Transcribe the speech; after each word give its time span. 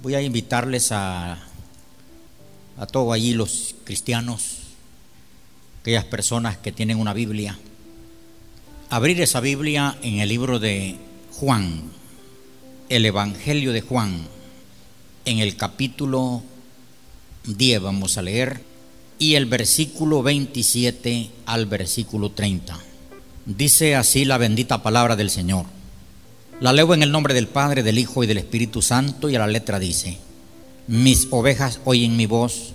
Voy 0.00 0.14
a 0.14 0.22
invitarles 0.22 0.92
a, 0.92 1.38
a 2.76 2.86
todos 2.86 3.12
allí 3.12 3.34
los 3.34 3.74
cristianos, 3.82 4.58
aquellas 5.80 6.04
personas 6.04 6.56
que 6.56 6.70
tienen 6.70 7.00
una 7.00 7.12
Biblia, 7.12 7.58
abrir 8.90 9.20
esa 9.20 9.40
Biblia 9.40 9.98
en 10.02 10.20
el 10.20 10.28
libro 10.28 10.60
de 10.60 10.96
Juan, 11.32 11.82
el 12.88 13.06
Evangelio 13.06 13.72
de 13.72 13.80
Juan, 13.80 14.28
en 15.24 15.38
el 15.38 15.56
capítulo 15.56 16.44
10 17.44 17.82
vamos 17.82 18.18
a 18.18 18.22
leer, 18.22 18.62
y 19.18 19.34
el 19.34 19.46
versículo 19.46 20.22
27 20.22 21.30
al 21.46 21.66
versículo 21.66 22.30
30. 22.30 22.78
Dice 23.46 23.96
así 23.96 24.24
la 24.24 24.38
bendita 24.38 24.80
palabra 24.80 25.16
del 25.16 25.30
Señor. 25.30 25.77
La 26.60 26.72
leo 26.72 26.92
en 26.92 27.04
el 27.04 27.12
nombre 27.12 27.34
del 27.34 27.46
Padre, 27.46 27.84
del 27.84 28.00
Hijo 28.00 28.24
y 28.24 28.26
del 28.26 28.38
Espíritu 28.38 28.82
Santo 28.82 29.30
y 29.30 29.36
a 29.36 29.38
la 29.38 29.46
letra 29.46 29.78
dice, 29.78 30.18
mis 30.88 31.28
ovejas 31.30 31.78
oyen 31.84 32.16
mi 32.16 32.26
voz 32.26 32.72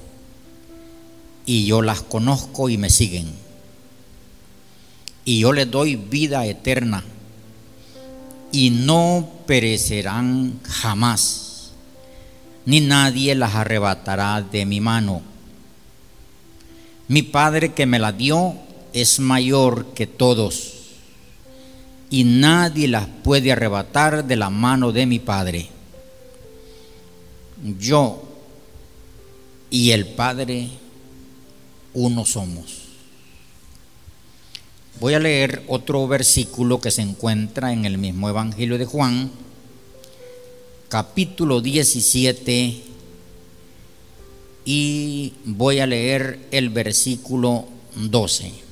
y 1.45 1.65
yo 1.65 1.81
las 1.81 2.01
conozco 2.01 2.69
y 2.69 2.77
me 2.77 2.89
siguen. 2.89 3.29
Y 5.25 5.39
yo 5.39 5.51
les 5.51 5.69
doy 5.69 5.97
vida 5.97 6.45
eterna 6.45 7.03
y 8.53 8.69
no 8.69 9.29
perecerán 9.45 10.61
jamás, 10.63 11.73
ni 12.65 12.79
nadie 12.79 13.35
las 13.35 13.53
arrebatará 13.53 14.41
de 14.41 14.65
mi 14.65 14.79
mano. 14.79 15.21
Mi 17.09 17.21
Padre 17.21 17.73
que 17.73 17.85
me 17.85 17.99
la 17.99 18.13
dio 18.13 18.53
es 18.93 19.19
mayor 19.19 19.87
que 19.93 20.07
todos 20.07 20.82
y 22.13 22.25
nadie 22.25 22.87
las 22.87 23.07
puede 23.07 23.51
arrebatar 23.51 24.23
de 24.23 24.35
la 24.35 24.51
mano 24.51 24.91
de 24.91 25.07
mi 25.07 25.17
Padre. 25.17 25.67
Yo 27.79 28.21
y 29.71 29.89
el 29.89 30.05
Padre 30.05 30.69
uno 31.95 32.23
somos. 32.23 32.83
Voy 34.99 35.15
a 35.15 35.19
leer 35.19 35.63
otro 35.67 36.07
versículo 36.07 36.79
que 36.79 36.91
se 36.91 37.01
encuentra 37.01 37.73
en 37.73 37.83
el 37.83 37.97
mismo 37.97 38.29
Evangelio 38.29 38.77
de 38.77 38.85
Juan, 38.85 39.31
capítulo 40.89 41.61
17, 41.61 42.83
y 44.65 45.33
voy 45.45 45.79
a 45.79 45.87
leer 45.87 46.47
el 46.51 46.69
versículo 46.69 47.65
12. 47.95 48.62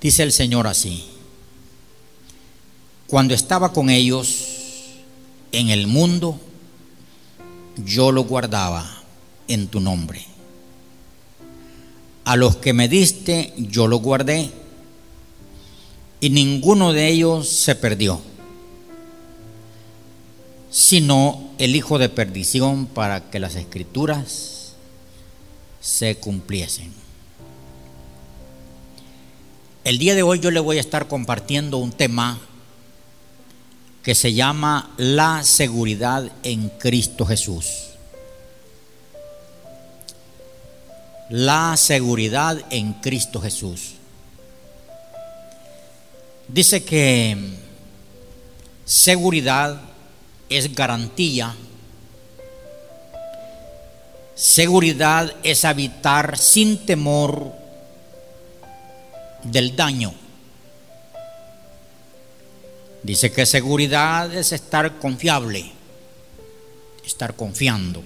Dice 0.00 0.22
el 0.22 0.32
Señor 0.32 0.66
así, 0.66 1.04
cuando 3.08 3.34
estaba 3.34 3.72
con 3.72 3.90
ellos 3.90 4.44
en 5.50 5.70
el 5.70 5.86
mundo, 5.86 6.40
yo 7.84 8.12
lo 8.12 8.22
guardaba 8.24 9.02
en 9.48 9.66
tu 9.66 9.80
nombre. 9.80 10.24
A 12.24 12.36
los 12.36 12.56
que 12.56 12.72
me 12.72 12.88
diste, 12.88 13.54
yo 13.56 13.88
lo 13.88 13.98
guardé, 13.98 14.50
y 16.20 16.30
ninguno 16.30 16.92
de 16.92 17.08
ellos 17.08 17.48
se 17.48 17.74
perdió, 17.74 18.20
sino 20.70 21.50
el 21.58 21.74
hijo 21.74 21.98
de 21.98 22.08
perdición 22.08 22.86
para 22.86 23.30
que 23.30 23.40
las 23.40 23.54
escrituras 23.56 24.74
se 25.80 26.16
cumpliesen. 26.16 27.07
El 29.88 29.96
día 29.96 30.14
de 30.14 30.22
hoy 30.22 30.38
yo 30.38 30.50
le 30.50 30.60
voy 30.60 30.76
a 30.76 30.80
estar 30.80 31.08
compartiendo 31.08 31.78
un 31.78 31.92
tema 31.92 32.38
que 34.02 34.14
se 34.14 34.34
llama 34.34 34.90
la 34.98 35.42
seguridad 35.44 36.30
en 36.42 36.68
Cristo 36.68 37.24
Jesús. 37.24 37.94
La 41.30 41.74
seguridad 41.78 42.62
en 42.68 42.92
Cristo 43.00 43.40
Jesús. 43.40 43.94
Dice 46.48 46.84
que 46.84 47.34
seguridad 48.84 49.80
es 50.50 50.74
garantía. 50.74 51.56
Seguridad 54.34 55.34
es 55.42 55.64
habitar 55.64 56.36
sin 56.36 56.76
temor 56.84 57.57
del 59.44 59.76
daño. 59.76 60.12
Dice 63.02 63.32
que 63.32 63.46
seguridad 63.46 64.34
es 64.34 64.52
estar 64.52 64.98
confiable, 64.98 65.70
estar 67.04 67.34
confiando. 67.36 68.02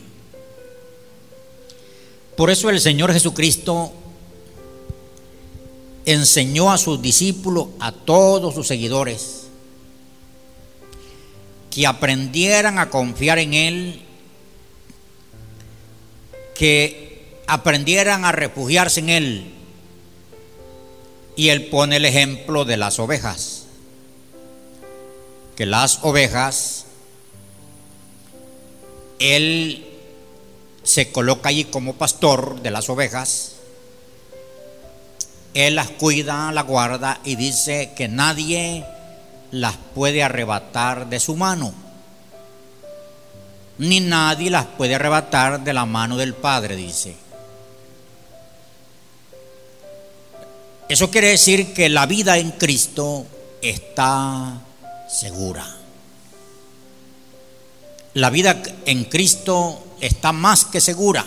Por 2.37 2.50
eso 2.50 2.71
el 2.71 2.81
Señor 2.81 3.12
Jesucristo 3.12 3.92
enseñó 6.04 6.72
a 6.72 6.78
sus 6.78 7.00
discípulos, 7.00 7.69
a 7.81 7.92
todos 7.92 8.54
sus 8.54 8.66
seguidores, 8.66 9.48
que 11.71 11.87
aprendieran 11.87 12.78
a 12.78 12.91
confiar 12.91 13.38
en 13.38 13.54
Él, 13.54 14.03
que 16.54 17.41
aprendieran 17.47 18.25
a 18.25 18.32
refugiarse 18.32 19.00
en 19.00 19.09
Él, 19.09 19.53
y 21.37 21.48
él 21.48 21.66
pone 21.66 21.97
el 21.97 22.04
ejemplo 22.04 22.65
de 22.65 22.76
las 22.76 22.98
ovejas. 22.98 23.65
Que 25.56 25.66
las 25.66 26.00
ovejas, 26.03 26.87
él 29.19 29.87
se 30.82 31.12
coloca 31.12 31.48
allí 31.48 31.65
como 31.65 31.94
pastor 31.94 32.60
de 32.62 32.71
las 32.71 32.88
ovejas. 32.88 33.56
Él 35.54 35.76
las 35.76 35.91
cuida, 35.91 36.50
las 36.53 36.66
guarda 36.66 37.21
y 37.25 37.37
dice 37.37 37.92
que 37.97 38.09
nadie 38.09 38.84
las 39.50 39.76
puede 39.94 40.22
arrebatar 40.22 41.09
de 41.09 41.21
su 41.21 41.37
mano. 41.37 41.75
Ni 43.78 44.00
nadie 44.00 44.50
las 44.50 44.66
puede 44.66 44.94
arrebatar 44.94 45.62
de 45.62 45.72
la 45.72 45.87
mano 45.87 46.16
del 46.16 46.34
Padre, 46.34 46.76
dice. 46.76 47.16
Eso 50.92 51.10
quiere 51.10 51.28
decir 51.28 51.72
que 51.72 51.88
la 51.88 52.04
vida 52.04 52.36
en 52.36 52.50
Cristo 52.50 53.25
está 53.62 54.60
segura. 55.08 55.64
La 58.12 58.28
vida 58.28 58.62
en 58.84 59.04
Cristo 59.04 59.82
está 60.03 60.32
más 60.32 60.66
que 60.66 60.82
segura. 60.82 61.25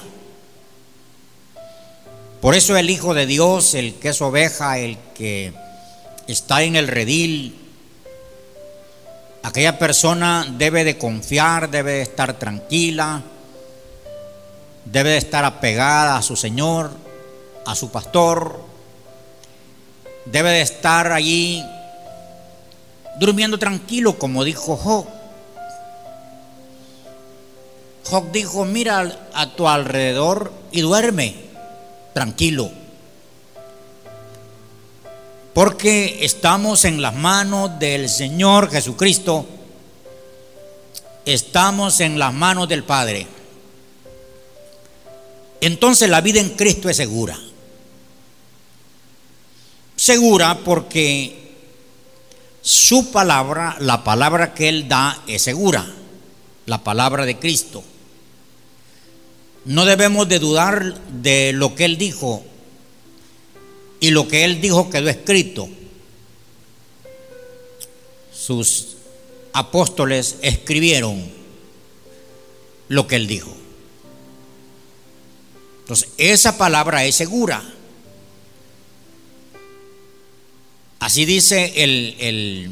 Por 2.42 2.54
eso 2.54 2.78
el 2.78 2.92
Hijo 2.92 3.16
de 3.16 3.26
Dios, 3.26 3.74
el 3.74 3.96
que 3.96 4.10
es 4.10 4.22
oveja, 4.22 4.78
el 4.78 5.00
que 5.16 5.52
está 6.28 6.62
en 6.62 6.76
el 6.76 6.88
redil, 6.88 7.56
aquella 9.42 9.80
persona 9.80 10.46
debe 10.60 10.84
de 10.84 11.00
confiar, 11.00 11.72
debe 11.72 11.94
de 11.94 12.02
estar 12.04 12.38
tranquila, 12.38 13.24
debe 14.86 15.10
de 15.10 15.18
estar 15.18 15.44
apegada 15.44 16.18
a 16.18 16.22
su 16.22 16.36
Señor, 16.36 16.92
a 17.66 17.74
su 17.74 17.90
pastor, 17.90 18.75
debe 20.26 20.50
de 20.52 20.62
estar 20.62 21.12
allí 21.12 21.64
durmiendo 23.20 23.58
tranquilo, 23.58 24.18
como 24.18 24.44
dijo 24.44 24.76
Job. 24.76 25.06
Job 28.04 28.32
dijo, 28.32 28.66
mira 28.66 29.30
a 29.34 29.56
tu 29.56 29.68
alrededor 29.68 30.52
y 30.72 30.82
duerme 30.82 31.36
tranquilo. 32.14 32.70
Porque 35.54 36.20
estamos 36.22 36.86
en 36.86 37.02
las 37.02 37.16
manos 37.16 37.80
del 37.80 38.10
Señor 38.10 38.70
Jesucristo. 38.70 39.46
Estamos 41.26 42.02
en 42.02 42.20
las 42.20 42.34
manos 42.34 42.68
del 42.68 42.84
Padre. 42.84 43.26
Entonces 45.62 46.10
la 46.10 46.22
vida 46.22 46.42
en 46.42 46.50
Cristo 46.50 46.90
es 46.90 46.98
segura 46.98 47.40
segura 50.06 50.60
porque 50.64 51.36
su 52.62 53.12
palabra, 53.12 53.76
la 53.80 54.04
palabra 54.04 54.54
que 54.54 54.70
Él 54.70 54.88
da, 54.88 55.24
es 55.26 55.42
segura, 55.42 55.84
la 56.68 56.84
palabra 56.84 57.26
de 57.26 57.40
Cristo. 57.40 57.84
No 59.66 59.84
debemos 59.86 60.30
de 60.30 60.38
dudar 60.38 60.94
de 61.10 61.54
lo 61.54 61.74
que 61.74 61.86
Él 61.86 61.98
dijo 61.98 62.44
y 64.00 64.12
lo 64.12 64.28
que 64.28 64.44
Él 64.44 64.62
dijo 64.62 64.92
quedó 64.92 65.10
escrito. 65.10 65.68
Sus 68.32 68.98
apóstoles 69.54 70.36
escribieron 70.44 71.28
lo 72.90 73.08
que 73.08 73.16
Él 73.16 73.26
dijo. 73.26 73.52
Entonces, 75.80 76.10
esa 76.20 76.60
palabra 76.60 77.06
es 77.06 77.16
segura. 77.16 77.64
Así 81.06 81.24
dice 81.26 81.72
el, 81.84 82.72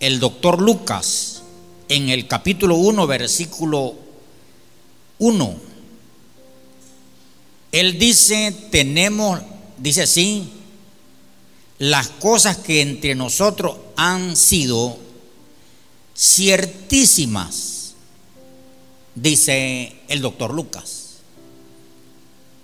el, 0.00 0.20
doctor 0.20 0.60
Lucas 0.60 1.40
en 1.88 2.10
el 2.10 2.26
capítulo 2.26 2.76
1, 2.76 3.06
versículo 3.06 3.94
1. 5.18 5.56
Él 7.72 7.98
dice, 7.98 8.54
tenemos, 8.70 9.40
dice 9.78 10.02
así, 10.02 10.50
las 11.78 12.08
cosas 12.08 12.58
que 12.58 12.82
entre 12.82 13.14
nosotros 13.14 13.78
han 13.96 14.36
sido 14.36 14.98
ciertísimas, 16.14 17.94
dice 19.14 20.00
el 20.08 20.20
doctor 20.20 20.52
Lucas. 20.52 21.14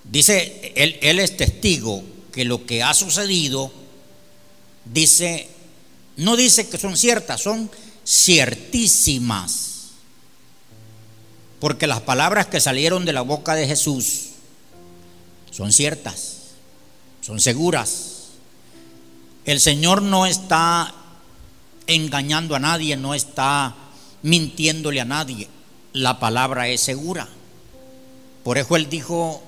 Dice, 0.05 0.75
él, 0.77 0.99
él 1.01 1.21
es 1.21 1.39
testigo 1.39 2.12
que 2.33 2.45
lo 2.45 2.67
que 2.67 2.83
ha 2.83 2.95
sucedido, 2.95 3.71
dice, 4.85 5.49
no 6.17 6.37
dice 6.37 6.69
que 6.69 6.79
son 6.79 6.97
ciertas, 6.97 7.43
son 7.43 7.71
ciertísimas. 8.05 9.69
Porque 11.61 11.87
las 11.87 12.01
palabras 12.01 12.47
que 12.47 12.61
salieron 12.61 13.05
de 13.05 13.13
la 13.13 13.21
boca 13.21 13.55
de 13.55 13.69
Jesús 13.69 14.31
son 15.53 15.71
ciertas, 15.71 16.39
son 17.21 17.39
seguras. 17.39 18.31
El 19.45 19.61
Señor 19.61 20.03
no 20.03 20.27
está 20.27 20.93
engañando 21.87 22.57
a 22.57 22.59
nadie, 22.59 22.97
no 22.97 23.15
está 23.15 23.77
mintiéndole 24.23 25.01
a 25.01 25.05
nadie. 25.05 25.49
La 25.93 26.19
palabra 26.19 26.69
es 26.69 26.81
segura. 26.81 27.29
Por 28.43 28.59
eso 28.59 28.77
Él 28.77 28.89
dijo 28.89 29.43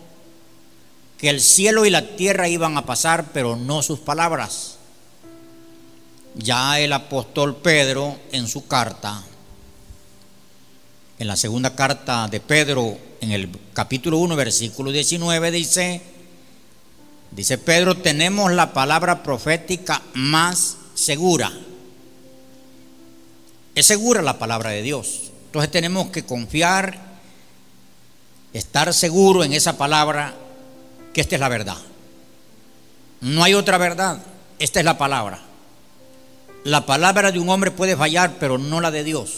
que 1.19 1.31
el 1.31 1.41
cielo 1.41 1.87
y 1.87 1.91
la 1.91 2.17
tierra 2.17 2.49
iban 2.49 2.77
a 2.77 2.87
pasar, 2.87 3.31
pero 3.33 3.57
no 3.57 3.83
sus 3.83 4.01
palabras. 4.01 4.79
Ya 6.35 6.81
el 6.81 6.93
apóstol 6.93 7.57
Pedro 7.57 8.19
en 8.33 8.49
su 8.49 8.67
carta, 8.67 9.23
en 11.19 11.27
la 11.27 11.37
segunda 11.37 11.77
carta 11.77 12.27
de 12.29 12.41
Pedro, 12.41 12.99
en 13.21 13.31
el 13.31 13.49
capítulo 13.73 14.19
1, 14.19 14.35
versículo 14.35 14.91
19, 14.91 15.51
dice, 15.53 16.03
dice 17.31 17.57
Pedro, 17.57 17.97
tenemos 17.97 18.53
la 18.53 18.73
palabra 18.73 19.23
profética 19.23 20.03
más 20.15 20.77
segura. 20.95 21.53
Es 23.75 23.87
segura 23.87 24.23
la 24.23 24.39
palabra 24.39 24.71
de 24.71 24.83
Dios. 24.83 25.31
Entonces 25.47 25.71
tenemos 25.71 26.11
que 26.11 26.25
confiar, 26.25 26.99
estar 28.53 28.93
seguro 28.93 29.45
en 29.45 29.53
esa 29.53 29.79
palabra, 29.79 30.35
que 31.15 31.23
esta 31.23 31.37
es 31.37 31.41
la 31.41 31.49
verdad. 31.49 31.79
No 33.23 33.43
hay 33.43 33.55
otra 33.55 33.79
verdad, 33.79 34.23
esta 34.59 34.81
es 34.81 34.85
la 34.85 34.99
palabra. 34.99 35.41
La 36.65 36.85
palabra 36.85 37.33
de 37.33 37.39
un 37.39 37.49
hombre 37.49 37.71
puede 37.71 37.97
fallar, 37.97 38.37
pero 38.39 38.59
no 38.59 38.81
la 38.81 38.91
de 38.91 39.05
Dios. 39.05 39.31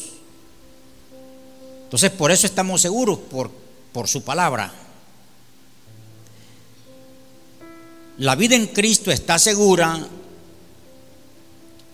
Entonces, 1.84 2.10
por 2.10 2.32
eso 2.32 2.46
estamos 2.46 2.80
seguros, 2.80 3.18
por, 3.18 3.50
por 3.92 4.08
su 4.08 4.24
palabra. 4.24 4.72
La 8.18 8.34
vida 8.34 8.56
en 8.56 8.66
Cristo 8.68 9.12
está 9.12 9.38
segura, 9.38 10.08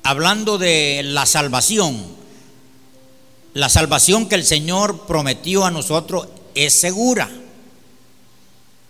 hablando 0.04 0.56
de 0.56 1.02
la 1.04 1.26
salvación. 1.26 2.22
La 3.54 3.68
salvación 3.68 4.28
que 4.28 4.36
el 4.36 4.44
Señor 4.44 5.06
prometió 5.06 5.64
a 5.64 5.70
nosotros 5.70 6.28
es 6.54 6.72
segura. 6.72 7.28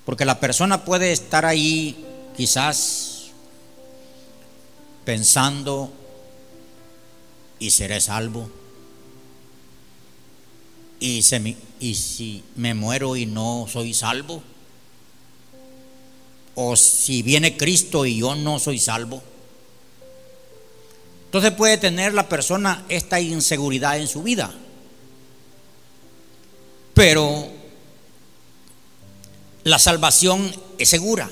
Porque 0.04 0.24
la 0.24 0.40
persona 0.40 0.84
puede 0.84 1.12
estar 1.12 1.44
ahí 1.44 2.04
quizás 2.36 3.30
pensando 5.04 5.92
y 7.58 7.70
seré 7.70 8.00
salvo. 8.00 8.50
Y, 10.98 11.22
y 11.80 11.94
si 11.94 12.44
me 12.56 12.74
muero 12.74 13.16
y 13.16 13.26
no 13.26 13.66
soy 13.70 13.94
salvo. 13.94 14.42
O 16.54 16.76
si 16.76 17.22
viene 17.22 17.56
Cristo 17.56 18.04
y 18.04 18.18
yo 18.18 18.34
no 18.34 18.58
soy 18.58 18.78
salvo. 18.78 19.22
Entonces 21.26 21.52
puede 21.52 21.78
tener 21.78 22.12
la 22.12 22.28
persona 22.28 22.84
esta 22.88 23.20
inseguridad 23.20 23.98
en 23.98 24.06
su 24.06 24.22
vida. 24.22 24.52
Pero 26.92 27.61
la 29.64 29.78
salvación 29.78 30.52
es 30.78 30.88
segura. 30.88 31.30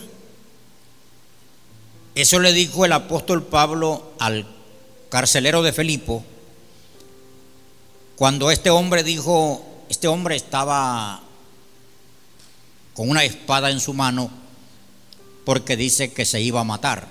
Eso 2.15 2.39
le 2.39 2.53
dijo 2.53 2.85
el 2.85 2.93
apóstol 2.93 3.43
Pablo 3.43 4.13
al 4.19 4.47
carcelero 5.09 5.63
de 5.63 5.73
Felipo, 5.73 6.25
cuando 8.17 8.51
este 8.51 8.71
hombre 8.71 9.03
dijo, 9.03 9.65
este 9.89 10.07
hombre 10.07 10.37
estaba 10.37 11.23
con 12.95 13.09
una 13.09 13.25
espada 13.25 13.71
en 13.71 13.81
su 13.81 13.95
mano 13.95 14.31
porque 15.45 15.77
dice 15.77 16.13
que 16.13 16.25
se 16.25 16.41
iba 16.41 16.61
a 16.61 16.65
matar. 16.65 17.09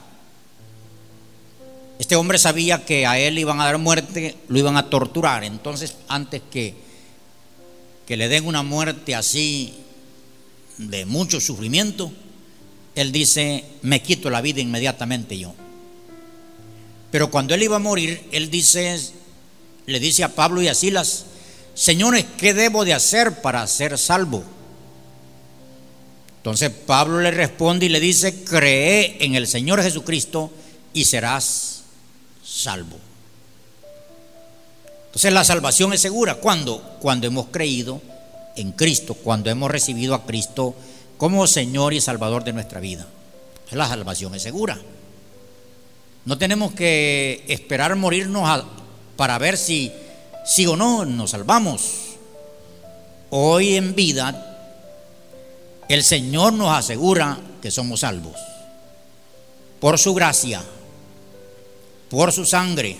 Este 1.97 2.15
hombre 2.15 2.37
sabía 2.37 2.85
que 2.85 3.05
a 3.07 3.17
él 3.19 3.39
iban 3.39 3.59
a 3.59 3.65
dar 3.65 3.77
muerte, 3.77 4.37
lo 4.47 4.59
iban 4.59 4.77
a 4.77 4.89
torturar. 4.89 5.43
Entonces, 5.43 5.95
antes 6.07 6.41
que, 6.49 6.75
que 8.05 8.15
le 8.15 8.29
den 8.29 8.45
una 8.45 8.63
muerte 8.63 9.15
así 9.15 9.77
de 10.79 11.05
mucho 11.05 11.41
sufrimiento, 11.41 12.11
él 12.95 13.11
dice, 13.11 13.65
me 13.81 14.01
quito 14.01 14.29
la 14.29 14.41
vida 14.41 14.61
inmediatamente 14.61 15.37
yo. 15.37 15.53
Pero 17.11 17.29
cuando 17.29 17.53
él 17.53 17.63
iba 17.63 17.75
a 17.75 17.79
morir, 17.79 18.23
él 18.31 18.49
dice, 18.49 18.97
le 19.85 19.99
dice 19.99 20.23
a 20.23 20.33
Pablo 20.33 20.61
y 20.61 20.69
a 20.69 20.73
Silas, 20.73 21.25
señores, 21.73 22.25
¿qué 22.37 22.53
debo 22.53 22.85
de 22.85 22.93
hacer 22.93 23.41
para 23.41 23.65
ser 23.67 23.97
salvo? 23.97 24.43
Entonces 26.37 26.69
Pablo 26.69 27.19
le 27.19 27.31
responde 27.31 27.85
y 27.85 27.89
le 27.89 27.99
dice, 27.99 28.43
cree 28.45 29.17
en 29.19 29.35
el 29.35 29.47
Señor 29.47 29.83
Jesucristo 29.83 30.49
y 30.93 31.03
serás 31.03 31.83
salvo. 32.43 32.97
Entonces 35.07 35.33
la 35.33 35.43
salvación 35.43 35.91
es 35.91 35.99
segura. 35.99 36.35
¿Cuándo? 36.35 36.97
Cuando 37.01 37.27
hemos 37.27 37.47
creído 37.47 38.01
en 38.59 38.73
Cristo, 38.73 39.13
cuando 39.13 39.49
hemos 39.49 39.71
recibido 39.71 40.13
a 40.13 40.25
Cristo 40.25 40.75
como 41.17 41.47
Señor 41.47 41.93
y 41.93 42.01
Salvador 42.01 42.43
de 42.43 42.53
nuestra 42.53 42.79
vida. 42.79 43.07
La 43.71 43.87
salvación 43.87 44.35
es 44.35 44.41
segura. 44.41 44.79
No 46.25 46.37
tenemos 46.37 46.73
que 46.73 47.43
esperar 47.47 47.95
morirnos 47.95 48.65
para 49.15 49.37
ver 49.37 49.57
si 49.57 49.91
sí 50.45 50.65
o 50.65 50.75
no 50.75 51.05
nos 51.05 51.31
salvamos. 51.31 52.17
Hoy 53.29 53.75
en 53.75 53.95
vida 53.95 54.45
el 55.87 56.03
Señor 56.03 56.53
nos 56.53 56.69
asegura 56.69 57.39
que 57.61 57.71
somos 57.71 58.01
salvos. 58.01 58.35
Por 59.79 59.97
su 59.97 60.13
gracia, 60.13 60.61
por 62.09 62.31
su 62.31 62.45
sangre. 62.45 62.97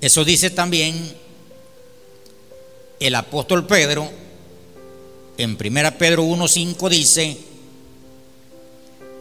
Eso 0.00 0.24
dice 0.24 0.50
también 0.50 1.21
el 3.06 3.14
apóstol 3.14 3.66
Pedro 3.66 4.08
en 5.38 5.58
1 5.60 5.98
Pedro 5.98 6.24
1.5 6.24 6.88
dice, 6.88 7.38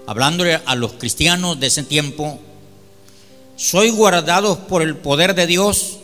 hablándole 0.05 0.61
a 0.65 0.75
los 0.75 0.93
cristianos 0.93 1.59
de 1.59 1.67
ese 1.67 1.83
tiempo, 1.83 2.39
soy 3.55 3.91
guardados 3.91 4.57
por 4.59 4.81
el 4.81 4.97
poder 4.97 5.35
de 5.35 5.47
Dios 5.47 5.97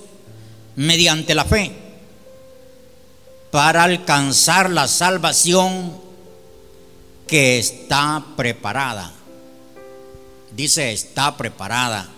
mediante 0.76 1.36
la 1.36 1.46
fe 1.46 1.76
para 3.52 3.84
alcanzar 3.84 4.70
la 4.70 4.88
salvación 4.88 5.98
que 7.28 7.60
está 7.60 8.26
preparada. 8.36 9.12
Dice, 10.56 10.94
está 10.94 11.36
preparada. 11.38 12.10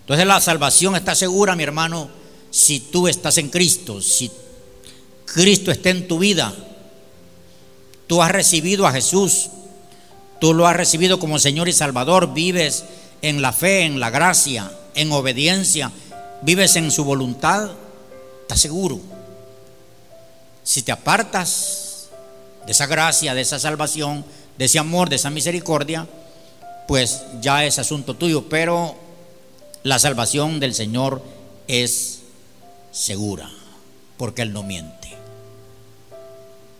Entonces 0.00 0.26
la 0.26 0.40
salvación 0.40 0.94
está 0.96 1.14
segura, 1.14 1.56
mi 1.56 1.62
hermano, 1.62 2.10
si 2.50 2.80
tú 2.80 3.08
estás 3.08 3.38
en 3.38 3.48
Cristo, 3.48 4.02
si 4.02 4.30
Cristo 5.34 5.70
está 5.70 5.90
en 5.90 6.08
tu 6.08 6.18
vida, 6.18 6.54
tú 8.06 8.22
has 8.22 8.30
recibido 8.30 8.86
a 8.86 8.92
Jesús. 8.92 9.50
Tú 10.42 10.54
lo 10.54 10.66
has 10.66 10.74
recibido 10.74 11.20
como 11.20 11.38
Señor 11.38 11.68
y 11.68 11.72
Salvador, 11.72 12.34
vives 12.34 12.84
en 13.22 13.42
la 13.42 13.52
fe, 13.52 13.82
en 13.82 14.00
la 14.00 14.10
gracia, 14.10 14.72
en 14.96 15.12
obediencia, 15.12 15.92
vives 16.42 16.74
en 16.74 16.90
su 16.90 17.04
voluntad, 17.04 17.70
estás 18.40 18.60
seguro. 18.60 18.98
Si 20.64 20.82
te 20.82 20.90
apartas 20.90 22.08
de 22.66 22.72
esa 22.72 22.86
gracia, 22.86 23.34
de 23.34 23.40
esa 23.40 23.60
salvación, 23.60 24.24
de 24.58 24.64
ese 24.64 24.80
amor, 24.80 25.08
de 25.08 25.14
esa 25.14 25.30
misericordia, 25.30 26.08
pues 26.88 27.22
ya 27.40 27.64
es 27.64 27.78
asunto 27.78 28.16
tuyo, 28.16 28.48
pero 28.48 28.96
la 29.84 30.00
salvación 30.00 30.58
del 30.58 30.74
Señor 30.74 31.22
es 31.68 32.22
segura, 32.90 33.48
porque 34.16 34.42
Él 34.42 34.52
no 34.52 34.64
miente. 34.64 35.01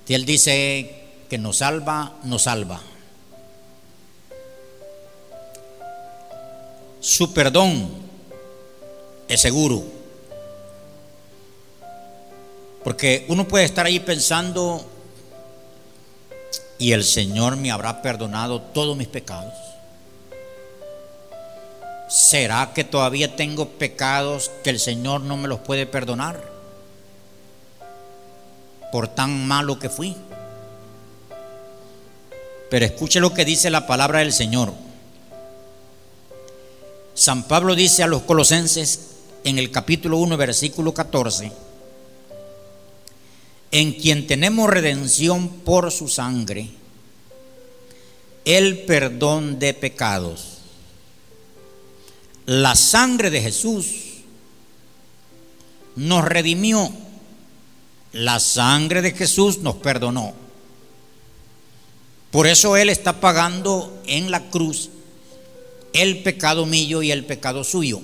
Si 0.06 0.14
Él 0.14 0.24
dice 0.24 1.04
que 1.28 1.38
nos 1.38 1.58
salva, 1.58 2.16
nos 2.24 2.42
salva. 2.42 2.80
Su 7.00 7.32
perdón 7.32 7.88
es 9.28 9.40
seguro. 9.40 9.82
Porque 12.84 13.24
uno 13.28 13.46
puede 13.46 13.64
estar 13.64 13.86
ahí 13.86 14.00
pensando, 14.00 14.84
y 16.78 16.92
el 16.92 17.04
Señor 17.04 17.56
me 17.56 17.70
habrá 17.70 18.02
perdonado 18.02 18.60
todos 18.60 18.96
mis 18.96 19.08
pecados. 19.08 19.54
¿Será 22.08 22.72
que 22.74 22.84
todavía 22.84 23.36
tengo 23.36 23.68
pecados 23.68 24.50
que 24.62 24.70
el 24.70 24.78
Señor 24.78 25.22
no 25.22 25.36
me 25.36 25.48
los 25.48 25.60
puede 25.60 25.86
perdonar? 25.86 26.51
Por 28.92 29.08
tan 29.08 29.48
malo 29.48 29.80
que 29.80 29.88
fui. 29.88 30.14
Pero 32.70 32.84
escuche 32.84 33.18
lo 33.18 33.34
que 33.34 33.44
dice 33.44 33.70
la 33.70 33.86
palabra 33.86 34.20
del 34.20 34.32
Señor. 34.32 34.72
San 37.14 37.48
Pablo 37.48 37.74
dice 37.74 38.02
a 38.02 38.06
los 38.06 38.22
colosenses 38.22 39.08
en 39.44 39.58
el 39.58 39.70
capítulo 39.70 40.18
1, 40.18 40.36
versículo 40.36 40.94
14, 40.94 41.52
en 43.70 43.92
quien 43.92 44.26
tenemos 44.26 44.70
redención 44.70 45.48
por 45.48 45.90
su 45.90 46.08
sangre, 46.08 46.70
el 48.44 48.84
perdón 48.84 49.58
de 49.58 49.74
pecados. 49.74 50.58
La 52.46 52.74
sangre 52.74 53.30
de 53.30 53.40
Jesús 53.40 53.86
nos 55.96 56.24
redimió. 56.24 56.90
La 58.12 58.40
sangre 58.40 59.02
de 59.02 59.12
Jesús 59.12 59.58
nos 59.58 59.76
perdonó. 59.76 60.34
Por 62.30 62.46
eso 62.46 62.76
Él 62.76 62.88
está 62.88 63.20
pagando 63.20 64.02
en 64.06 64.30
la 64.30 64.50
cruz 64.50 64.90
el 65.92 66.22
pecado 66.22 66.66
mío 66.66 67.02
y 67.02 67.10
el 67.10 67.24
pecado 67.24 67.64
suyo. 67.64 68.00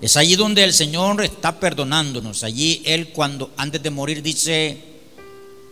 Es 0.00 0.16
allí 0.16 0.34
donde 0.34 0.64
el 0.64 0.72
Señor 0.72 1.22
está 1.22 1.60
perdonándonos. 1.60 2.42
Allí 2.42 2.82
Él 2.84 3.10
cuando 3.10 3.50
antes 3.56 3.82
de 3.82 3.90
morir 3.90 4.22
dice, 4.22 4.82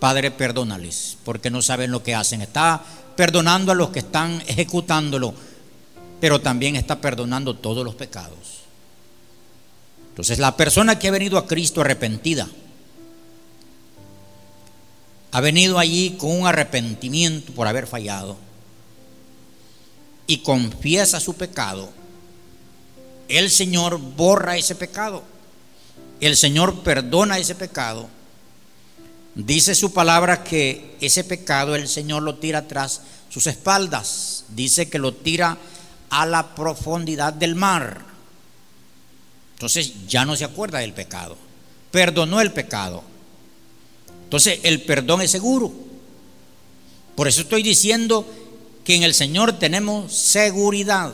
Padre, 0.00 0.30
perdónales, 0.30 1.16
porque 1.24 1.50
no 1.50 1.62
saben 1.62 1.90
lo 1.90 2.02
que 2.02 2.14
hacen. 2.14 2.42
Está 2.42 2.82
perdonando 3.16 3.72
a 3.72 3.74
los 3.74 3.90
que 3.90 4.00
están 4.00 4.42
ejecutándolo, 4.46 5.34
pero 6.20 6.40
también 6.40 6.76
está 6.76 7.00
perdonando 7.00 7.56
todos 7.56 7.84
los 7.84 7.94
pecados. 7.94 8.38
Entonces 10.18 10.40
la 10.40 10.56
persona 10.56 10.98
que 10.98 11.06
ha 11.06 11.12
venido 11.12 11.38
a 11.38 11.46
Cristo 11.46 11.80
arrepentida, 11.80 12.48
ha 15.30 15.40
venido 15.40 15.78
allí 15.78 16.16
con 16.18 16.32
un 16.32 16.44
arrepentimiento 16.44 17.52
por 17.52 17.68
haber 17.68 17.86
fallado 17.86 18.36
y 20.26 20.38
confiesa 20.38 21.20
su 21.20 21.34
pecado, 21.34 21.90
el 23.28 23.48
Señor 23.48 23.98
borra 23.98 24.56
ese 24.56 24.74
pecado. 24.74 25.22
El 26.18 26.36
Señor 26.36 26.80
perdona 26.82 27.38
ese 27.38 27.54
pecado. 27.54 28.08
Dice 29.36 29.76
su 29.76 29.92
palabra 29.92 30.42
que 30.42 30.96
ese 31.00 31.22
pecado 31.22 31.76
el 31.76 31.86
Señor 31.86 32.24
lo 32.24 32.38
tira 32.38 32.66
tras 32.66 33.02
sus 33.28 33.46
espaldas. 33.46 34.46
Dice 34.48 34.88
que 34.88 34.98
lo 34.98 35.14
tira 35.14 35.58
a 36.10 36.26
la 36.26 36.56
profundidad 36.56 37.32
del 37.32 37.54
mar. 37.54 38.07
Entonces 39.58 40.06
ya 40.06 40.24
no 40.24 40.36
se 40.36 40.44
acuerda 40.44 40.78
del 40.78 40.92
pecado. 40.92 41.36
Perdonó 41.90 42.40
el 42.40 42.52
pecado. 42.52 43.02
Entonces 44.22 44.60
el 44.62 44.82
perdón 44.82 45.20
es 45.20 45.32
seguro. 45.32 45.72
Por 47.16 47.26
eso 47.26 47.40
estoy 47.40 47.64
diciendo 47.64 48.24
que 48.84 48.94
en 48.94 49.02
el 49.02 49.14
Señor 49.14 49.58
tenemos 49.58 50.14
seguridad. 50.14 51.12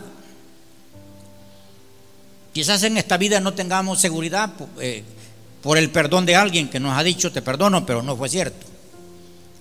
Quizás 2.52 2.82
en 2.82 2.98
esta 2.98 3.16
vida 3.16 3.40
no 3.40 3.54
tengamos 3.54 3.98
seguridad 3.98 4.52
eh, 4.78 5.02
por 5.62 5.78
el 5.78 5.88
perdón 5.88 6.26
de 6.26 6.36
alguien 6.36 6.68
que 6.68 6.80
nos 6.80 6.98
ha 6.98 7.02
dicho 7.02 7.32
te 7.32 7.40
perdono, 7.40 7.86
pero 7.86 8.02
no 8.02 8.14
fue 8.14 8.28
cierto. 8.28 8.66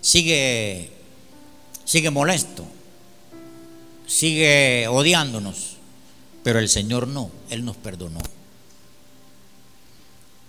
Sigue, 0.01 0.91
sigue 1.85 2.09
molesto, 2.09 2.65
sigue 4.05 4.89
odiándonos, 4.89 5.77
pero 6.43 6.59
el 6.59 6.67
Señor 6.67 7.07
no, 7.07 7.31
Él 7.49 7.63
nos 7.63 7.77
perdonó. 7.77 8.19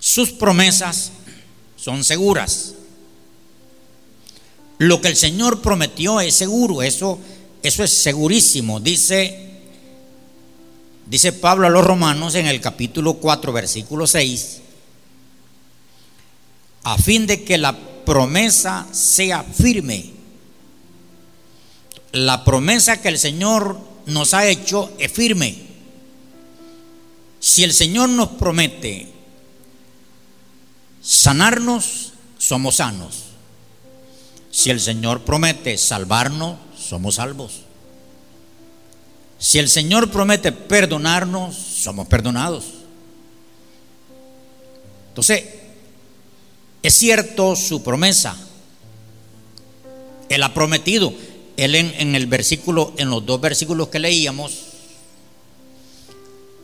Sus 0.05 0.33
promesas 0.33 1.13
son 1.77 2.05
seguras. 2.05 2.75
Lo 4.77 5.01
que 5.01 5.09
el 5.09 5.17
Señor 5.17 5.63
prometió 5.63 6.21
es 6.21 6.35
seguro, 6.35 6.83
eso, 6.83 7.19
eso 7.63 7.83
es 7.83 7.91
segurísimo. 7.91 8.81
Dice 8.81 9.63
Dice 11.07 11.33
Pablo 11.33 11.67
a 11.67 11.71
los 11.71 11.87
romanos 11.87 12.35
en 12.35 12.45
el 12.45 12.61
capítulo 12.61 13.15
4, 13.15 13.51
versículo 13.55 14.07
6, 14.07 14.61
a 16.83 16.99
fin 16.99 17.27
de 17.27 17.43
que 17.43 17.57
la 17.57 17.75
promesa 18.05 18.87
sea 18.93 19.43
firme. 19.43 20.11
La 22.13 22.45
promesa 22.45 23.01
que 23.01 23.09
el 23.09 23.19
Señor 23.19 23.81
nos 24.05 24.35
ha 24.35 24.47
hecho 24.47 24.93
es 24.99 25.11
firme. 25.11 25.57
Si 27.41 27.65
el 27.65 27.73
Señor 27.73 28.11
nos 28.11 28.29
promete 28.29 29.14
sanarnos, 31.05 32.13
somos 32.39 32.77
sanos. 32.77 33.25
Si 34.51 34.71
el 34.71 34.81
Señor 34.81 35.23
promete 35.23 35.77
salvarnos, 35.77 36.57
somos 36.79 37.17
salvos. 37.17 37.61
Si 39.39 39.59
el 39.59 39.69
Señor 39.69 40.11
promete 40.11 40.53
perdonarnos, 40.53 41.55
somos 41.55 42.09
perdonados. 42.09 42.65
Entonces, 45.09 45.45
es 46.83 46.95
cierto 46.95 47.55
su 47.57 47.83
promesa. 47.83 48.37
Él 50.29 50.43
ha 50.43 50.55
prometido. 50.55 51.13
Él 51.57 51.75
en, 51.75 52.15
el 52.15 52.27
versículo, 52.27 52.95
en 52.97 53.11
los 53.11 53.25
dos 53.27 53.41
versículos 53.41 53.89
que 53.89 53.99
leíamos, 53.99 54.59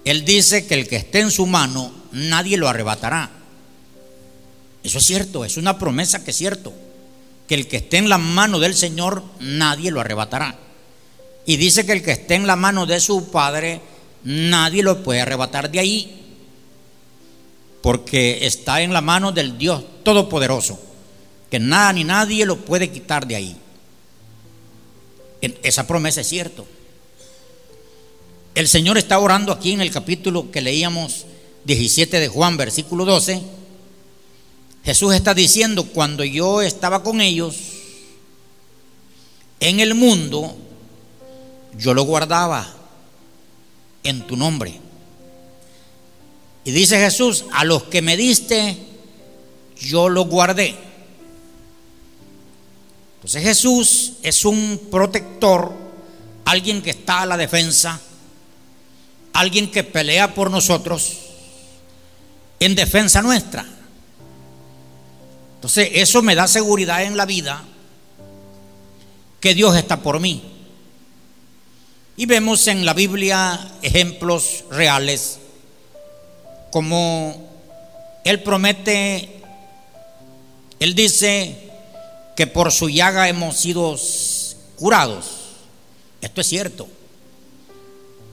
él 0.05 0.25
dice 0.25 0.67
que 0.67 0.75
el 0.75 0.89
que 0.89 0.97
esté 0.97 1.21
en 1.21 1.31
su 1.31 1.47
mano, 1.47 1.93
nadie 2.13 2.57
lo 2.57 2.69
arrebatará. 2.69 3.40
Eso 4.83 4.99
es 4.99 5.05
cierto, 5.05 5.45
es 5.45 5.57
una 5.57 5.79
promesa 5.79 6.25
que 6.25 6.31
es 6.31 6.37
cierto. 6.37 6.73
Que 7.47 7.55
el 7.55 7.67
que 7.67 7.79
esté 7.79 7.99
en 7.99 8.09
la 8.09 8.19
mano 8.19 8.59
del 8.59 8.75
Señor, 8.75 9.23
nadie 9.41 9.91
lo 9.91 10.01
arrebatará. 10.01 10.59
Y 11.47 11.57
dice 11.57 11.85
que 11.85 11.93
el 11.93 12.03
que 12.03 12.13
esté 12.13 12.35
en 12.35 12.47
la 12.47 12.57
mano 12.57 12.87
de 12.87 13.01
su 13.01 13.31
padre, 13.31 13.81
nadie 14.25 14.83
lo 14.83 15.03
puede 15.03 15.21
arrebatar 15.21 15.71
de 15.71 15.81
ahí. 15.81 16.17
Porque 17.83 18.47
está 18.47 18.83
en 18.83 18.93
la 18.93 19.01
mano 19.01 19.33
del 19.33 19.59
Dios 19.59 19.83
Todopoderoso. 20.03 20.79
Que 21.51 21.59
nada 21.59 21.93
ni 21.93 22.05
nadie 22.05 22.47
lo 22.47 22.57
puede 22.57 22.91
quitar 22.91 23.27
de 23.27 23.37
ahí. 23.37 23.57
Esa 25.41 25.87
promesa 25.87 26.21
es 26.21 26.29
cierto. 26.29 26.67
El 28.55 28.69
Señor 28.69 28.99
está 28.99 29.19
orando 29.19 29.53
aquí 29.53 29.73
en 29.73 29.81
el 29.81 29.91
capítulo 29.91 30.51
que 30.51 30.61
leíamos 30.61 31.25
17 31.65 32.21
de 32.21 32.29
Juan, 32.29 32.57
versículo 32.57 33.05
12. 33.05 33.41
Jesús 34.85 35.15
está 35.15 35.35
diciendo, 35.35 35.85
cuando 35.85 36.25
yo 36.25 36.63
estaba 36.63 37.03
con 37.03 37.21
ellos 37.21 37.57
en 39.61 39.81
el 39.81 39.95
mundo, 39.95 40.57
yo 41.77 41.95
lo 41.95 42.03
guardaba 42.05 42.75
en 44.03 44.27
tu 44.27 44.37
nombre. 44.37 44.81
Y 46.65 46.73
dice 46.73 46.99
Jesús, 46.99 47.45
a 47.53 47.65
los 47.65 47.85
que 47.85 48.03
me 48.03 48.17
diste, 48.17 48.77
yo 49.79 50.09
lo 50.09 50.25
guardé. 50.25 50.77
Entonces 53.17 53.43
Jesús 53.43 54.13
es 54.23 54.45
un 54.45 54.89
protector, 54.91 55.75
alguien 56.45 56.81
que 56.81 56.91
está 56.91 57.23
a 57.23 57.27
la 57.27 57.37
defensa, 57.37 58.01
alguien 59.35 59.71
que 59.71 59.85
pelea 59.85 60.35
por 60.35 60.51
nosotros 60.51 61.19
en 62.59 62.75
defensa 62.75 63.21
nuestra. 63.21 63.67
Entonces 65.61 65.90
eso 65.93 66.23
me 66.23 66.35
da 66.35 66.49
seguridad 66.49 67.02
en 67.02 67.19
la 67.19 67.26
vida 67.26 67.62
que 69.40 69.55
Dios 69.55 69.76
está 69.76 69.99
por 69.99 70.19
mí. 70.19 70.43
Y 72.17 72.25
vemos 72.25 72.67
en 72.67 72.87
la 72.87 72.95
Biblia 72.95 73.73
ejemplos 73.83 74.64
reales 74.71 75.38
como 76.71 77.50
Él 78.25 78.43
promete, 78.43 79.43
Él 80.79 80.95
dice 80.95 81.71
que 82.37 82.47
por 82.47 82.73
su 82.73 82.88
llaga 82.88 83.29
hemos 83.29 83.59
sido 83.59 83.99
curados. 84.76 85.26
Esto 86.23 86.40
es 86.40 86.47
cierto. 86.47 86.88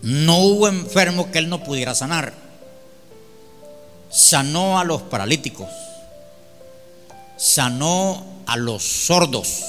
No 0.02 0.38
hubo 0.38 0.68
enfermo 0.70 1.30
que 1.30 1.40
Él 1.40 1.50
no 1.50 1.62
pudiera 1.64 1.94
sanar. 1.94 2.34
Sanó 4.10 4.80
a 4.80 4.86
los 4.86 5.02
paralíticos. 5.02 5.68
Sanó 7.38 8.26
a 8.46 8.58
los 8.58 8.84
sordos. 8.84 9.64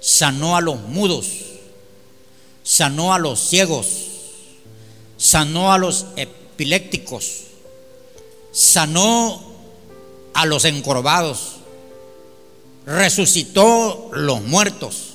Sanó 0.00 0.56
a 0.56 0.60
los 0.60 0.80
mudos 0.80 1.26
sanó 2.66 3.14
a 3.14 3.20
los 3.20 3.38
ciegos, 3.38 3.86
sanó 5.16 5.72
a 5.72 5.78
los 5.78 6.06
epilépticos, 6.16 7.44
sanó 8.50 9.40
a 10.34 10.44
los 10.46 10.64
encorvados, 10.64 11.58
resucitó 12.84 14.10
los 14.12 14.42
muertos. 14.42 15.14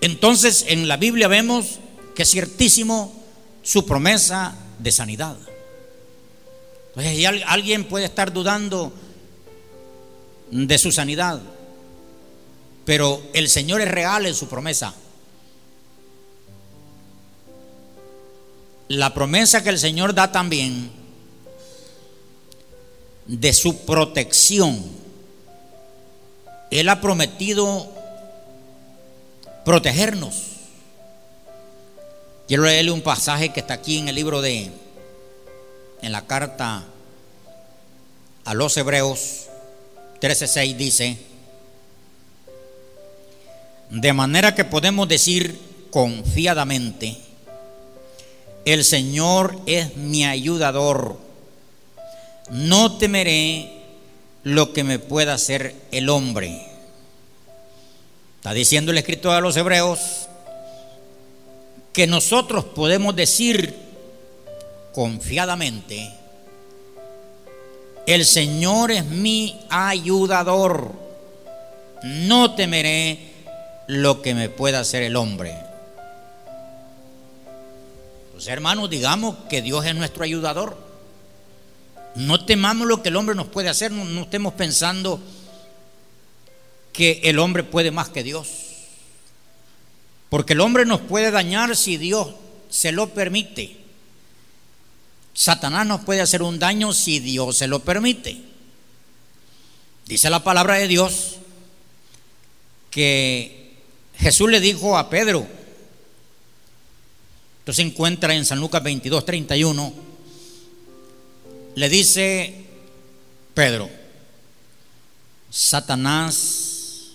Entonces 0.00 0.64
en 0.68 0.88
la 0.88 0.96
Biblia 0.96 1.28
vemos 1.28 1.80
que 2.14 2.22
es 2.22 2.30
ciertísimo 2.30 3.12
su 3.62 3.84
promesa 3.84 4.54
de 4.78 4.90
sanidad. 4.90 5.36
Entonces 6.96 7.26
alguien 7.46 7.84
puede 7.84 8.06
estar 8.06 8.32
dudando 8.32 8.90
de 10.50 10.78
su 10.78 10.92
sanidad, 10.92 11.40
pero 12.84 13.20
el 13.34 13.48
Señor 13.48 13.80
es 13.80 13.88
real 13.88 14.26
en 14.26 14.34
su 14.34 14.48
promesa. 14.48 14.94
La 18.88 19.12
promesa 19.12 19.62
que 19.62 19.68
el 19.68 19.78
Señor 19.78 20.14
da 20.14 20.32
también 20.32 20.90
de 23.26 23.52
su 23.52 23.84
protección. 23.84 24.82
Él 26.70 26.88
ha 26.88 27.00
prometido 27.00 27.88
protegernos. 29.64 30.44
Quiero 32.46 32.62
leerle 32.64 32.90
un 32.90 33.02
pasaje 33.02 33.50
que 33.50 33.60
está 33.60 33.74
aquí 33.74 33.98
en 33.98 34.08
el 34.08 34.14
libro 34.14 34.40
de, 34.40 34.70
en 36.00 36.12
la 36.12 36.26
carta 36.26 36.84
a 38.46 38.54
los 38.54 38.74
Hebreos 38.78 39.48
13:6 40.20 40.76
dice, 40.76 41.18
de 43.90 44.12
manera 44.12 44.54
que 44.54 44.64
podemos 44.64 45.08
decir 45.08 45.58
confiadamente, 45.90 47.16
el 48.64 48.84
Señor 48.84 49.58
es 49.66 49.96
mi 49.96 50.24
ayudador 50.24 51.28
no 52.50 52.96
temeré 52.96 53.70
lo 54.42 54.72
que 54.72 54.84
me 54.84 54.98
pueda 54.98 55.34
hacer 55.34 55.74
el 55.90 56.08
hombre. 56.08 56.66
Está 58.36 58.52
diciendo 58.52 58.92
el 58.92 58.98
escritor 58.98 59.34
a 59.34 59.40
los 59.40 59.56
hebreos 59.56 60.28
que 61.92 62.06
nosotros 62.06 62.64
podemos 62.64 63.16
decir 63.16 63.74
confiadamente, 64.92 66.10
el 68.08 68.24
Señor 68.24 68.90
es 68.90 69.04
mi 69.04 69.60
ayudador, 69.68 70.92
no 72.02 72.54
temeré 72.54 73.18
lo 73.86 74.22
que 74.22 74.34
me 74.34 74.48
pueda 74.48 74.80
hacer 74.80 75.02
el 75.02 75.14
hombre. 75.14 75.54
Pues 78.32 78.46
hermanos, 78.48 78.88
digamos 78.88 79.36
que 79.50 79.60
Dios 79.60 79.84
es 79.84 79.94
nuestro 79.94 80.24
ayudador. 80.24 80.78
No 82.14 82.46
temamos 82.46 82.88
lo 82.88 83.02
que 83.02 83.10
el 83.10 83.16
hombre 83.16 83.34
nos 83.34 83.48
puede 83.48 83.68
hacer, 83.68 83.92
no, 83.92 84.22
estemos 84.22 84.54
pensando 84.54 85.20
que 86.94 87.20
el 87.24 87.38
hombre 87.38 87.62
puede 87.62 87.90
más 87.90 88.08
que 88.08 88.22
Dios. 88.22 88.48
Porque 90.30 90.54
el 90.54 90.62
hombre 90.62 90.86
nos 90.86 91.02
puede 91.02 91.30
dañar 91.30 91.76
si 91.76 91.98
Dios 91.98 92.28
se 92.70 92.90
lo 92.90 93.10
permite. 93.10 93.76
Satanás 95.38 95.86
nos 95.86 96.00
puede 96.00 96.20
hacer 96.20 96.42
un 96.42 96.58
daño 96.58 96.92
si 96.92 97.20
Dios 97.20 97.58
se 97.58 97.68
lo 97.68 97.78
permite. 97.78 98.42
Dice 100.04 100.30
la 100.30 100.42
palabra 100.42 100.74
de 100.74 100.88
Dios 100.88 101.36
que 102.90 103.76
Jesús 104.16 104.50
le 104.50 104.58
dijo 104.58 104.98
a 104.98 105.08
Pedro, 105.08 105.46
esto 107.60 107.72
se 107.72 107.82
encuentra 107.82 108.34
en 108.34 108.44
San 108.44 108.58
Lucas 108.58 108.82
22, 108.82 109.24
31, 109.24 109.92
le 111.76 111.88
dice 111.88 112.66
Pedro, 113.54 113.88
Satanás 115.50 117.12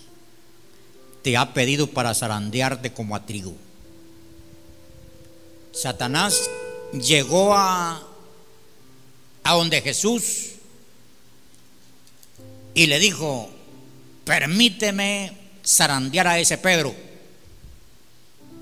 te 1.20 1.36
ha 1.36 1.52
pedido 1.52 1.88
para 1.88 2.14
zarandearte 2.14 2.90
como 2.90 3.16
a 3.16 3.26
trigo. 3.26 3.54
Satanás 5.72 6.48
llegó 6.94 7.54
a, 7.54 8.13
a 9.44 9.52
donde 9.54 9.80
Jesús 9.82 10.52
y 12.74 12.86
le 12.86 12.98
dijo, 12.98 13.48
permíteme 14.24 15.32
zarandear 15.64 16.26
a 16.26 16.38
ese 16.38 16.58
Pedro. 16.58 16.94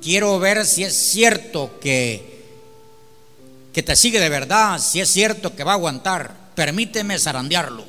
Quiero 0.02 0.38
ver 0.38 0.66
si 0.66 0.84
es 0.84 0.94
cierto 0.94 1.78
que 1.80 2.32
que 3.72 3.82
te 3.82 3.96
sigue 3.96 4.20
de 4.20 4.28
verdad, 4.28 4.78
si 4.78 5.00
es 5.00 5.08
cierto 5.08 5.56
que 5.56 5.64
va 5.64 5.72
a 5.72 5.76
aguantar, 5.76 6.34
permíteme 6.54 7.18
zarandearlo. 7.18 7.84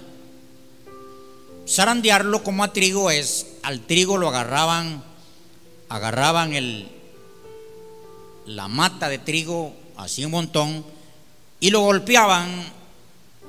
Zarandearlo 1.67 2.43
como 2.43 2.63
a 2.63 2.71
trigo 2.71 3.11
es, 3.11 3.47
al 3.63 3.81
trigo 3.81 4.17
lo 4.17 4.29
agarraban, 4.29 5.03
agarraban 5.89 6.53
el, 6.53 6.89
la 8.45 8.67
mata 8.67 9.09
de 9.09 9.17
trigo, 9.17 9.75
así 9.97 10.23
un 10.23 10.31
montón, 10.31 10.85
y 11.59 11.69
lo 11.69 11.81
golpeaban, 11.81 12.63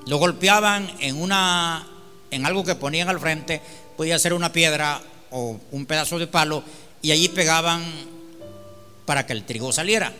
lo 0.07 0.19
golpeaban 0.19 0.91
en 1.01 1.21
una, 1.21 1.87
en 2.31 2.47
algo 2.47 2.65
que 2.65 2.75
ponían 2.75 3.09
al 3.09 3.21
frente, 3.21 3.61
podía 3.97 4.19
ser 4.19 4.35
una 4.35 4.53
piedra 4.53 5.01
o 5.31 5.59
un 5.71 5.87
pedazo 5.87 6.19
de 6.19 6.27
palo, 6.27 6.63
y 7.03 7.13
allí 7.13 7.29
pegaban 7.29 7.83
para 9.07 9.27
que 9.27 9.33
el 9.33 9.45
trigo 9.45 9.73
saliera. 9.73 10.13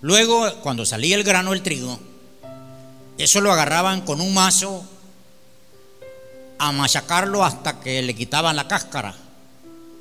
Luego, 0.00 0.52
cuando 0.62 0.84
salía 0.84 1.16
el 1.16 1.24
grano 1.24 1.50
del 1.50 1.62
trigo, 1.62 1.98
eso 3.18 3.40
lo 3.40 3.52
agarraban 3.52 4.02
con 4.02 4.20
un 4.20 4.34
mazo 4.34 4.84
a 6.58 6.72
machacarlo 6.72 7.44
hasta 7.44 7.80
que 7.80 8.02
le 8.02 8.14
quitaban 8.14 8.56
la 8.56 8.68
cáscara 8.68 9.14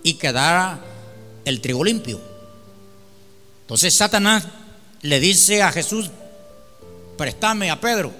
y 0.03 0.15
quedara 0.15 0.79
el 1.45 1.61
trigo 1.61 1.83
limpio. 1.83 2.21
Entonces 3.61 3.95
Satanás 3.95 4.45
le 5.01 5.19
dice 5.19 5.61
a 5.61 5.71
Jesús, 5.71 6.09
préstame 7.17 7.69
a 7.69 7.79
Pedro, 7.79 8.11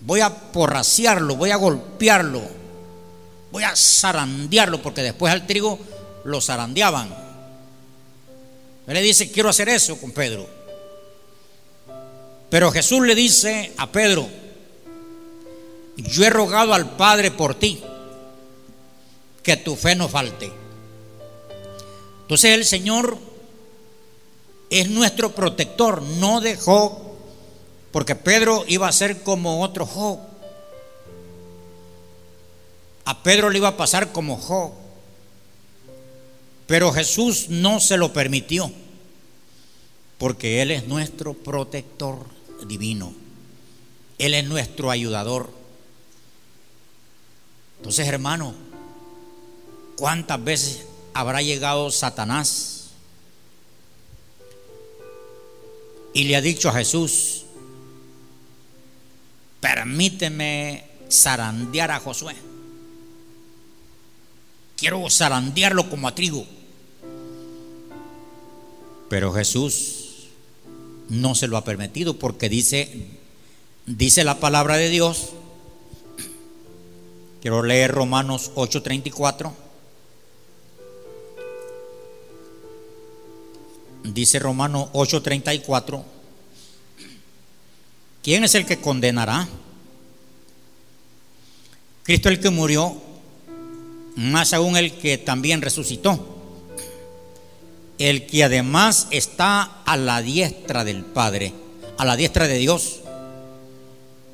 voy 0.00 0.20
a 0.20 0.30
porraciarlo, 0.30 1.36
voy 1.36 1.50
a 1.50 1.56
golpearlo, 1.56 2.42
voy 3.50 3.64
a 3.64 3.74
zarandearlo, 3.76 4.82
porque 4.82 5.02
después 5.02 5.32
al 5.32 5.46
trigo 5.46 5.78
lo 6.24 6.40
zarandeaban. 6.40 7.08
Él 8.86 8.94
le 8.94 9.02
dice, 9.02 9.30
quiero 9.30 9.48
hacer 9.48 9.68
eso 9.68 9.96
con 9.98 10.10
Pedro. 10.10 10.48
Pero 12.50 12.70
Jesús 12.70 13.06
le 13.06 13.14
dice 13.14 13.72
a 13.78 13.90
Pedro, 13.90 14.28
yo 15.96 16.24
he 16.24 16.30
rogado 16.30 16.74
al 16.74 16.96
Padre 16.96 17.30
por 17.30 17.54
ti, 17.54 17.82
que 19.42 19.56
tu 19.56 19.76
fe 19.76 19.94
no 19.94 20.08
falte. 20.08 20.52
Entonces 22.22 22.54
el 22.54 22.64
Señor 22.64 23.18
es 24.70 24.88
nuestro 24.88 25.34
protector, 25.34 26.02
no 26.02 26.40
dejó, 26.40 27.11
porque 27.92 28.14
Pedro 28.14 28.64
iba 28.66 28.88
a 28.88 28.92
ser 28.92 29.22
como 29.22 29.62
otro 29.62 29.86
Job. 29.86 30.18
A 33.04 33.22
Pedro 33.22 33.50
le 33.50 33.58
iba 33.58 33.68
a 33.68 33.76
pasar 33.76 34.12
como 34.12 34.38
Job. 34.38 34.72
Pero 36.66 36.92
Jesús 36.92 37.50
no 37.50 37.80
se 37.80 37.98
lo 37.98 38.12
permitió, 38.12 38.72
porque 40.16 40.62
Él 40.62 40.70
es 40.70 40.86
nuestro 40.86 41.34
protector 41.34 42.24
divino. 42.66 43.12
Él 44.18 44.32
es 44.34 44.44
nuestro 44.44 44.90
ayudador. 44.90 45.50
Entonces, 47.78 48.06
hermano, 48.08 48.54
¿cuántas 49.96 50.42
veces 50.42 50.86
habrá 51.12 51.42
llegado 51.42 51.90
Satanás 51.90 52.72
y 56.14 56.24
le 56.24 56.36
ha 56.36 56.40
dicho 56.40 56.68
a 56.68 56.74
Jesús, 56.74 57.41
permíteme 59.62 60.84
zarandear 61.08 61.92
a 61.92 62.00
Josué? 62.00 62.34
quiero 64.82 65.08
zarandearlo 65.08 65.88
como 65.88 66.08
a 66.08 66.14
trigo. 66.16 66.44
Pero 69.08 69.32
Jesús 69.32 70.26
no 71.08 71.36
se 71.36 71.46
lo 71.46 71.56
ha 71.56 71.62
permitido 71.62 72.18
porque 72.18 72.48
dice, 72.48 73.06
dice 73.86 74.24
la 74.24 74.40
palabra 74.40 74.76
de 74.78 74.88
Dios. 74.88 75.34
Quiero 77.40 77.62
leer 77.62 77.92
Romanos 77.92 78.50
8:34. 78.56 79.52
Dice 84.02 84.40
Romanos 84.40 84.88
8:34. 84.94 86.02
¿Quién 88.22 88.44
es 88.44 88.54
el 88.54 88.64
que 88.64 88.80
condenará? 88.80 89.48
Cristo 92.04 92.28
el 92.28 92.40
que 92.40 92.50
murió 92.50 92.96
más 94.16 94.52
aún 94.52 94.76
el 94.76 94.92
que 94.92 95.18
también 95.18 95.62
resucitó, 95.62 96.18
el 97.98 98.26
que 98.26 98.44
además 98.44 99.08
está 99.10 99.82
a 99.84 99.96
la 99.96 100.22
diestra 100.22 100.84
del 100.84 101.04
Padre, 101.04 101.52
a 101.98 102.04
la 102.04 102.16
diestra 102.16 102.46
de 102.46 102.58
Dios. 102.58 102.98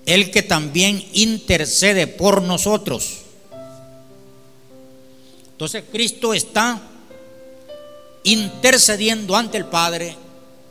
el 0.07 0.31
que 0.31 0.43
también 0.43 1.05
intercede 1.13 2.07
por 2.07 2.41
nosotros. 2.41 3.19
Entonces 5.51 5.85
Cristo 5.93 6.33
está 6.33 6.81
intercediendo 8.25 9.37
ante 9.37 9.59
el 9.59 9.67
Padre 9.67 10.17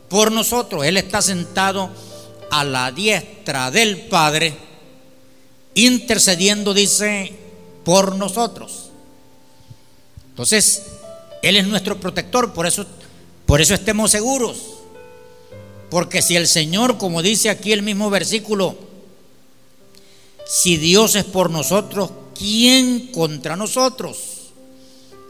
por 0.08 0.32
nosotros. 0.32 0.84
Él 0.84 0.96
está 0.96 1.22
sentado 1.22 1.88
a 2.50 2.64
la 2.64 2.92
diestra 2.92 3.70
del 3.70 4.06
Padre, 4.08 4.54
intercediendo, 5.74 6.74
dice, 6.74 7.32
por 7.84 8.16
nosotros. 8.16 8.90
Entonces, 10.30 10.82
Él 11.42 11.56
es 11.56 11.66
nuestro 11.66 11.98
protector, 11.98 12.52
por 12.52 12.66
eso, 12.66 12.86
por 13.46 13.60
eso 13.60 13.74
estemos 13.74 14.10
seguros. 14.10 14.58
Porque 15.90 16.20
si 16.22 16.36
el 16.36 16.46
Señor, 16.46 16.98
como 16.98 17.22
dice 17.22 17.50
aquí 17.50 17.72
el 17.72 17.82
mismo 17.82 18.10
versículo, 18.10 18.76
si 20.46 20.76
Dios 20.76 21.14
es 21.14 21.24
por 21.24 21.50
nosotros, 21.50 22.10
¿quién 22.36 23.08
contra 23.08 23.56
nosotros? 23.56 24.50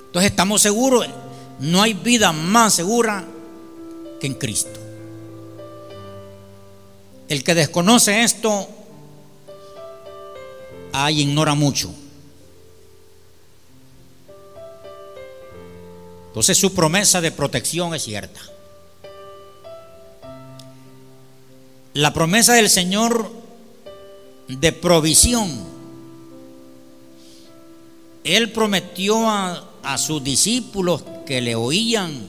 Entonces 0.06 0.30
estamos 0.30 0.62
seguros, 0.62 1.06
no 1.60 1.82
hay 1.82 1.94
vida 1.94 2.32
más 2.32 2.74
segura 2.74 3.24
que 4.20 4.26
en 4.26 4.34
Cristo. 4.34 4.77
El 7.28 7.44
que 7.44 7.54
desconoce 7.54 8.22
esto, 8.22 8.68
ahí 10.92 11.20
ignora 11.20 11.54
mucho. 11.54 11.92
Entonces 16.28 16.56
su 16.56 16.72
promesa 16.74 17.20
de 17.20 17.32
protección 17.32 17.94
es 17.94 18.02
cierta. 18.04 18.40
La 21.94 22.12
promesa 22.12 22.54
del 22.54 22.70
Señor 22.70 23.30
de 24.48 24.72
provisión. 24.72 25.66
Él 28.24 28.52
prometió 28.52 29.28
a, 29.28 29.64
sus 29.96 30.22
discípulos 30.22 31.02
que 31.24 31.40
le 31.40 31.54
oían. 31.54 32.28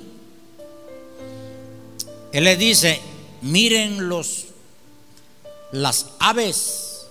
Él 2.31 2.43
les 2.45 2.57
dice, 2.57 3.01
miren 3.41 4.07
los 4.07 4.45
las 5.71 6.07
aves. 6.19 7.07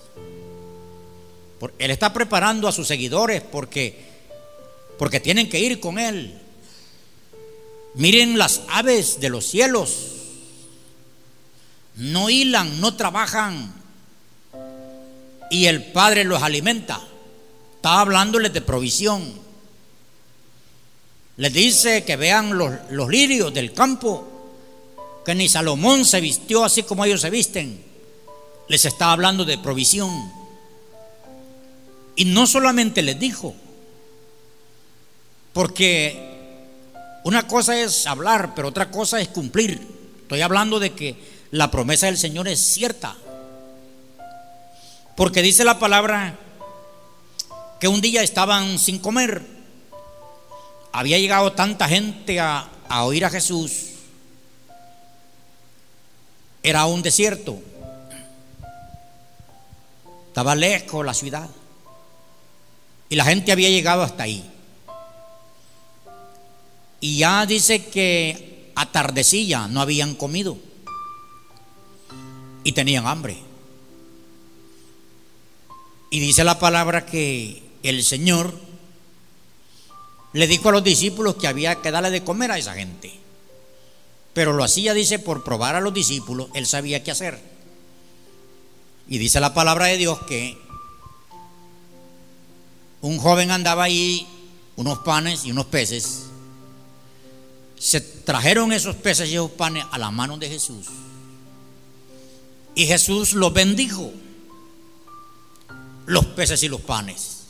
Él 1.79 1.91
está 1.91 2.13
preparando 2.13 2.69
a 2.69 2.73
sus 2.73 2.87
seguidores 2.87 3.43
porque 3.43 4.07
porque 4.99 5.21
tienen 5.21 5.49
que 5.49 5.61
ir 5.61 5.81
con 5.81 5.99
él. 5.99 6.39
Miren 7.95 8.37
las 8.37 8.63
aves 8.69 9.21
de 9.21 9.31
los 9.31 9.47
cielos. 9.47 10.15
No 11.95 12.31
hilan, 12.31 12.81
no 12.81 12.95
trabajan, 12.95 13.75
y 15.51 15.67
el 15.67 15.85
Padre 15.85 16.25
los 16.25 16.43
alimenta. 16.43 17.01
Está 17.77 18.01
hablándoles 18.01 18.53
de 18.53 18.61
provisión. 18.61 19.33
Les 21.37 21.53
dice 21.53 22.05
que 22.05 22.17
vean 22.17 22.59
los, 22.59 22.73
los 22.91 23.09
lirios 23.09 23.53
del 23.55 23.73
campo, 23.73 24.29
que 25.25 25.35
ni 25.35 25.49
Salomón 25.49 26.05
se 26.05 26.21
vistió 26.21 26.65
así 26.65 26.83
como 26.83 27.05
ellos 27.05 27.21
se 27.21 27.31
visten. 27.31 27.85
Les 28.69 28.85
está 28.85 29.13
hablando 29.13 29.45
de 29.45 29.59
provisión. 29.59 30.33
Y 32.17 32.25
no 32.27 32.47
solamente 32.47 33.03
les 33.03 33.19
dijo, 33.19 33.55
porque 35.53 36.29
una 37.25 37.47
cosa 37.47 37.81
es 37.81 38.07
hablar, 38.07 38.55
pero 38.55 38.69
otra 38.69 38.91
cosa 38.91 39.21
es 39.21 39.29
cumplir. 39.29 39.81
Estoy 40.23 40.41
hablando 40.41 40.79
de 40.79 40.95
que 40.95 41.17
la 41.51 41.71
promesa 41.71 42.07
del 42.07 42.19
Señor 42.19 42.49
es 42.49 42.61
cierta. 42.61 43.17
Porque 45.17 45.43
dice 45.43 45.65
la 45.65 45.79
palabra 45.79 46.39
que 47.81 47.89
un 47.89 48.01
día 48.01 48.23
estaban 48.23 48.79
sin 48.79 48.99
comer. 48.99 49.45
Había 50.93 51.19
llegado 51.19 51.53
tanta 51.53 51.89
gente 51.89 52.41
a, 52.41 52.69
oír 53.03 53.25
a 53.25 53.31
Jesús. 53.31 53.89
Era 56.63 56.87
un 56.87 57.03
desierto. 57.03 57.61
Estaba 60.29 60.55
lejos 60.55 61.05
la 61.05 61.15
ciudad. 61.15 61.49
Y 63.09 63.17
la 63.17 63.25
gente 63.25 63.53
había 63.53 63.69
llegado 63.69 64.03
hasta 64.03 64.23
ahí. 64.23 64.49
Y 67.01 67.19
ya 67.19 67.47
dice 67.47 67.87
que 67.87 68.73
atardecía, 68.75 69.69
no 69.69 69.81
habían 69.81 70.15
comido. 70.15 70.57
Y 72.65 72.73
tenían 72.73 73.07
hambre. 73.07 73.39
Y 76.11 76.21
dice 76.21 76.45
la 76.45 76.59
palabra 76.59 77.07
que 77.07 77.63
el 77.83 78.03
Señor 78.03 78.53
le 80.33 80.47
dijo 80.47 80.69
a 80.69 80.73
los 80.73 80.85
discípulos 80.85 81.37
que 81.37 81.47
había 81.47 81.77
que 81.77 81.91
darle 81.91 82.11
de 82.11 82.25
comer 82.25 82.51
a 82.51 82.59
esa 82.59 82.75
gente. 82.75 83.13
Pero 84.35 84.53
lo 84.53 84.65
hacía, 84.65 84.95
dice, 84.95 85.19
por 85.19 85.43
probar 85.43 85.75
a 85.75 85.81
los 85.81 85.93
discípulos, 85.93 86.49
él 86.55 86.67
sabía 86.67 87.03
qué 87.03 87.11
hacer. 87.11 87.41
Y 89.09 89.19
dice 89.19 89.41
la 89.41 89.55
palabra 89.55 89.87
de 89.87 89.97
Dios 89.97 90.19
que 90.27 90.59
un 93.01 93.19
joven 93.19 93.51
andaba 93.51 93.85
ahí, 93.85 94.27
unos 94.77 94.99
panes 94.99 95.45
y 95.45 95.51
unos 95.51 95.67
peces. 95.67 96.25
Se 97.79 98.01
trajeron 98.01 98.73
esos 98.73 98.97
peces 98.97 99.29
y 99.31 99.35
esos 99.35 99.53
panes 99.53 99.85
a 99.91 99.99
la 99.99 100.11
mano 100.11 100.37
de 100.37 100.49
Jesús. 100.49 100.87
Y 102.75 102.87
Jesús 102.87 103.33
los 103.33 103.53
bendijo 103.53 104.13
los 106.09 106.25
peces 106.25 106.63
y 106.63 106.69
los 106.69 106.81
panes. 106.81 107.45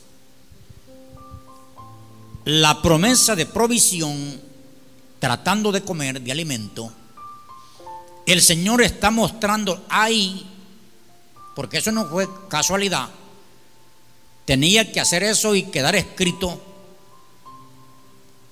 La 2.43 2.81
promesa 2.81 3.35
de 3.35 3.45
provisión, 3.45 4.39
tratando 5.17 5.71
de 5.71 5.81
comer, 5.81 6.21
de 6.21 6.31
alimento, 6.31 6.91
el 8.25 8.41
Señor 8.41 8.81
está 8.81 9.11
mostrando 9.11 9.85
ahí, 9.89 10.45
porque 11.59 11.79
eso 11.79 11.91
no 11.91 12.07
fue 12.07 12.25
casualidad, 12.47 13.09
tenía 14.45 14.93
que 14.93 15.01
hacer 15.01 15.23
eso 15.23 15.55
y 15.55 15.63
quedar 15.63 15.93
escrito 15.93 16.57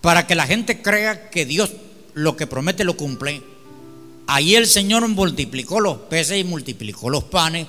para 0.02 0.28
que 0.28 0.36
la 0.36 0.46
gente 0.46 0.82
crea 0.82 1.30
que 1.30 1.46
Dios 1.46 1.72
lo 2.15 2.36
que 2.36 2.48
promete 2.48 2.84
lo 2.84 2.98
cumple. 2.98 3.41
Ahí 4.28 4.56
el 4.56 4.67
Señor 4.67 5.08
multiplicó 5.08 5.80
los 5.80 6.00
peces 6.00 6.38
y 6.38 6.43
multiplicó 6.43 7.10
los 7.10 7.24
panes 7.24 7.67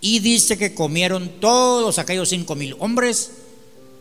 y 0.00 0.20
dice 0.20 0.56
que 0.56 0.76
comieron 0.76 1.40
todos 1.40 1.98
aquellos 1.98 2.28
cinco 2.28 2.54
mil 2.54 2.76
hombres, 2.78 3.32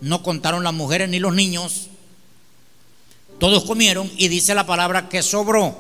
no 0.02 0.22
contaron 0.22 0.64
las 0.64 0.76
mujeres 0.76 1.10
ni 1.10 1.18
los 1.18 1.34
niños, 1.34 1.88
todos 3.40 3.66
comieron 3.66 4.12
y 4.16 4.28
dice 4.28 4.54
la 4.54 4.68
palabra 4.68 5.10
que 5.10 5.24
sobró. 5.24 5.76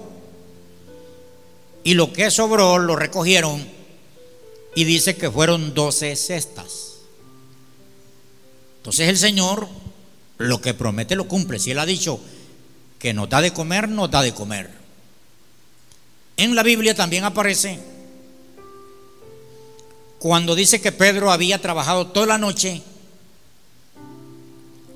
Y 1.84 1.94
lo 1.94 2.12
que 2.12 2.32
sobró 2.32 2.80
lo 2.80 2.96
recogieron 2.96 3.77
y 4.78 4.84
dice 4.84 5.16
que 5.16 5.32
fueron 5.32 5.74
doce 5.74 6.16
cestas. 6.16 6.98
Entonces 8.78 9.10
el 9.10 9.18
Señor 9.18 9.68
lo 10.38 10.62
que 10.62 10.76
promete 10.76 11.16
lo 11.16 11.28
cumple. 11.28 11.58
Si 11.58 11.72
Él 11.72 11.80
ha 11.80 11.86
dicho 11.88 12.20
que 13.00 13.12
nos 13.12 13.28
da 13.28 13.42
de 13.42 13.52
comer, 13.52 13.90
nos 13.90 14.12
da 14.12 14.22
de 14.22 14.36
comer. 14.36 14.70
En 16.38 16.54
la 16.54 16.62
Biblia 16.62 16.94
también 16.94 17.24
aparece 17.24 17.80
cuando 20.20 20.54
dice 20.54 20.80
que 20.80 20.92
Pedro 20.92 21.32
había 21.32 21.60
trabajado 21.60 22.06
toda 22.10 22.28
la 22.28 22.38
noche, 22.38 22.84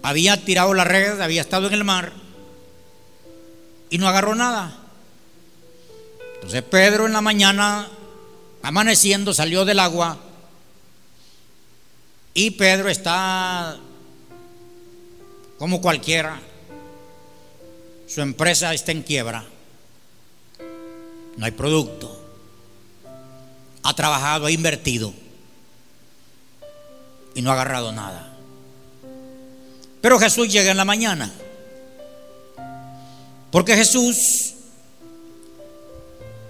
había 0.03 0.45
tirado 0.45 0.75
la 0.75 0.83
red, 0.83 1.19
había 1.21 1.41
estado 1.41 1.65
en 1.65 1.73
el 1.73 1.83
mar 1.83 2.13
y 3.89 3.97
no 3.97 4.07
agarró 4.07 4.35
nada. 4.35 4.77
Entonces 6.35 6.61
Pedro 6.61 7.07
en 7.07 7.13
la 7.13 7.21
mañana, 7.21 7.89
amaneciendo, 8.61 9.33
salió 9.33 9.65
del 9.65 9.79
agua 9.79 10.17
y 12.33 12.51
Pedro 12.51 12.89
está 12.89 13.77
como 15.57 15.81
cualquiera. 15.81 16.39
Su 18.07 18.21
empresa 18.21 18.73
está 18.73 18.91
en 18.91 19.03
quiebra. 19.03 19.45
No 21.37 21.45
hay 21.45 21.51
producto 21.51 22.21
ha 23.83 23.93
trabajado, 23.93 24.45
ha 24.45 24.51
invertido 24.51 25.13
y 27.33 27.41
no 27.41 27.49
ha 27.49 27.53
agarrado 27.53 27.91
nada. 27.91 28.33
Pero 30.01 30.19
Jesús 30.19 30.51
llega 30.51 30.71
en 30.71 30.77
la 30.77 30.85
mañana. 30.85 31.31
Porque 33.51 33.75
Jesús, 33.75 34.50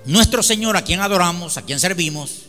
nuestro 0.05 0.43
Señor, 0.43 0.77
a 0.77 0.83
quien 0.83 0.99
adoramos, 0.99 1.57
a 1.57 1.61
quien 1.63 1.79
servimos, 1.79 2.43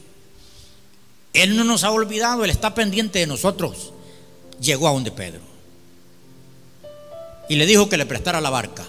Él 1.32 1.56
no 1.56 1.64
nos 1.64 1.84
ha 1.84 1.90
olvidado, 1.90 2.44
Él 2.44 2.50
está 2.50 2.74
pendiente 2.74 3.18
de 3.18 3.26
nosotros. 3.26 3.92
Llegó 4.60 4.88
a 4.88 4.92
donde 4.92 5.10
Pedro. 5.10 5.40
Y 7.48 7.56
le 7.56 7.66
dijo 7.66 7.88
que 7.88 7.96
le 7.96 8.06
prestara 8.06 8.40
la 8.40 8.50
barca. 8.50 8.84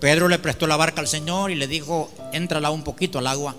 Pedro 0.00 0.28
le 0.28 0.38
prestó 0.38 0.66
la 0.66 0.76
barca 0.76 1.00
al 1.00 1.08
Señor 1.08 1.50
y 1.50 1.54
le 1.54 1.68
dijo, 1.68 2.10
entrala 2.32 2.70
un 2.70 2.82
poquito 2.82 3.20
al 3.20 3.28
agua 3.28 3.54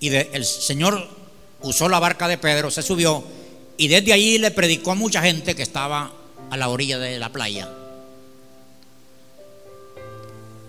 Y 0.00 0.08
el 0.08 0.44
Señor 0.44 1.08
usó 1.62 1.88
la 1.88 2.00
barca 2.00 2.26
de 2.26 2.36
Pedro, 2.36 2.72
se 2.72 2.82
subió 2.82 3.22
y 3.78 3.88
desde 3.88 4.12
allí 4.12 4.38
le 4.38 4.50
predicó 4.50 4.92
a 4.92 4.94
mucha 4.94 5.22
gente 5.22 5.54
que 5.54 5.62
estaba 5.62 6.10
a 6.50 6.56
la 6.56 6.68
orilla 6.68 6.98
de 6.98 7.18
la 7.18 7.30
playa. 7.30 7.68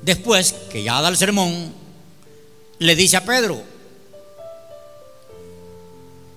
Después 0.02 0.54
que 0.72 0.84
ya 0.84 1.02
da 1.02 1.10
el 1.10 1.18
sermón, 1.18 1.74
le 2.80 2.96
dice 2.96 3.18
a 3.18 3.26
Pedro, 3.26 3.62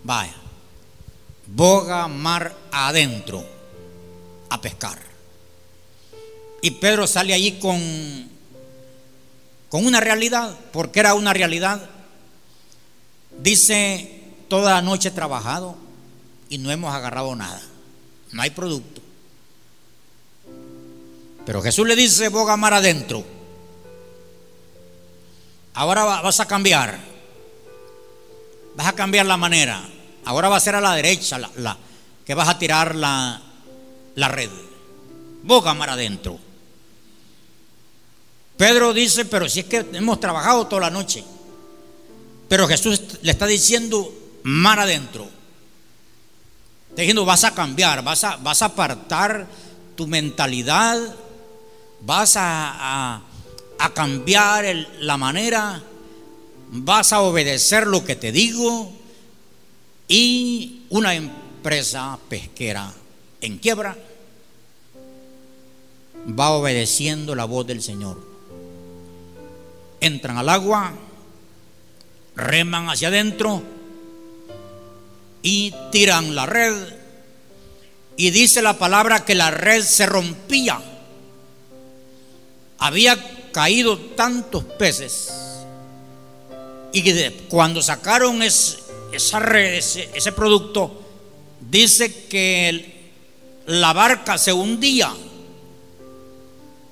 vaya, 0.03 0.35
boga 1.47 2.09
mar 2.09 2.55
adentro 2.73 3.45
a 4.49 4.61
pescar. 4.61 4.99
Y 6.63 6.73
Pedro 6.73 7.07
sale 7.07 7.33
allí 7.33 7.59
con, 7.59 8.29
con 9.69 9.87
una 9.87 10.01
realidad, 10.01 10.57
porque 10.73 11.01
era 11.01 11.15
una 11.15 11.33
realidad. 11.33 11.89
Dice, 13.43 14.23
toda 14.49 14.75
la 14.75 14.83
noche 14.83 15.09
he 15.09 15.13
trabajado 15.13 15.77
y 16.49 16.59
no 16.59 16.71
hemos 16.71 16.95
agarrado 16.95 17.35
nada. 17.37 17.63
No 18.33 18.43
hay 18.43 18.51
producto. 18.51 19.01
Pero 21.47 21.63
Jesús 21.63 21.87
le 21.87 21.97
dice, 21.97 22.29
boga 22.29 22.57
mar 22.57 22.75
adentro. 22.75 23.25
Ahora 25.75 26.05
vas 26.05 26.41
a 26.41 26.47
cambiar. 26.47 26.99
Vas 28.75 28.87
a 28.87 28.93
cambiar 28.93 29.27
la 29.27 29.37
manera. 29.37 29.83
Ahora 30.25 30.49
va 30.49 30.57
a 30.57 30.61
ser 30.61 30.75
a 30.75 30.81
la 30.81 30.95
derecha 30.95 31.39
la, 31.39 31.77
que 32.25 32.35
vas 32.35 32.49
a 32.49 32.59
tirar 32.59 32.95
la, 32.95 33.41
la 34.15 34.29
red. 34.29 34.51
Boga 35.43 35.75
mar 35.75 35.91
adentro. 35.91 36.39
Pedro 38.57 38.93
dice, 38.93 39.25
pero 39.25 39.49
si 39.49 39.61
es 39.61 39.67
que 39.67 39.87
hemos 39.95 40.21
trabajado 40.21 40.67
toda 40.67 40.83
la 40.83 40.91
noche. 40.91 41.25
Pero 42.49 42.69
Jesús 42.69 43.01
le 43.23 43.33
está 43.33 43.47
diciendo 43.47 44.13
mar 44.43 44.79
adentro. 44.79 45.29
Está 46.91 47.03
diciendo, 47.03 47.25
vas 47.25 47.45
a 47.45 47.55
cambiar, 47.55 48.03
vas 48.03 48.25
a, 48.25 48.37
vas 48.37 48.63
a 48.63 48.67
apartar 48.67 49.47
tu 49.97 50.07
mentalidad, 50.07 50.99
vas 52.01 52.35
a, 52.37 53.23
cambiar 53.89 54.67
la 55.01 55.17
manera, 55.17 55.83
vas 56.73 57.15
a 57.15 57.23
obedecer 57.23 57.87
lo 57.87 58.05
que 58.05 58.17
te 58.17 58.31
digo 58.31 58.93
y 60.07 60.83
una 60.91 61.15
empresa 61.15 62.19
pesquera 62.29 62.93
en 63.41 63.57
quiebra 63.57 63.97
va 66.39 66.51
obedeciendo 66.51 67.35
la 67.35 67.45
voz 67.45 67.67
del 67.67 67.83
Señor. 67.83 68.21
Entran 70.01 70.39
al 70.39 70.49
agua, 70.49 70.93
reman 72.37 72.89
hacia 72.89 73.09
adentro 73.09 73.63
y 75.43 75.75
tiran 75.91 76.35
la 76.35 76.47
red. 76.47 76.95
Y 78.17 78.31
dice 78.31 78.61
la 78.61 78.79
palabra 78.79 79.25
que 79.25 79.35
la 79.35 79.51
red 79.51 79.83
se 79.83 80.07
rompía. 80.07 80.81
Había 82.79 83.19
caído 83.53 83.99
tantos 83.99 84.65
peces. 84.65 85.33
Y 86.93 87.03
que 87.03 87.47
cuando 87.49 87.83
sacaron 87.83 88.43
esa 88.43 89.39
red, 89.39 89.75
ese, 89.75 90.33
producto, 90.33 91.03
dice 91.61 92.27
que 92.27 93.13
la 93.67 93.93
barca 93.93 94.39
se 94.39 94.53
hundía. 94.53 95.13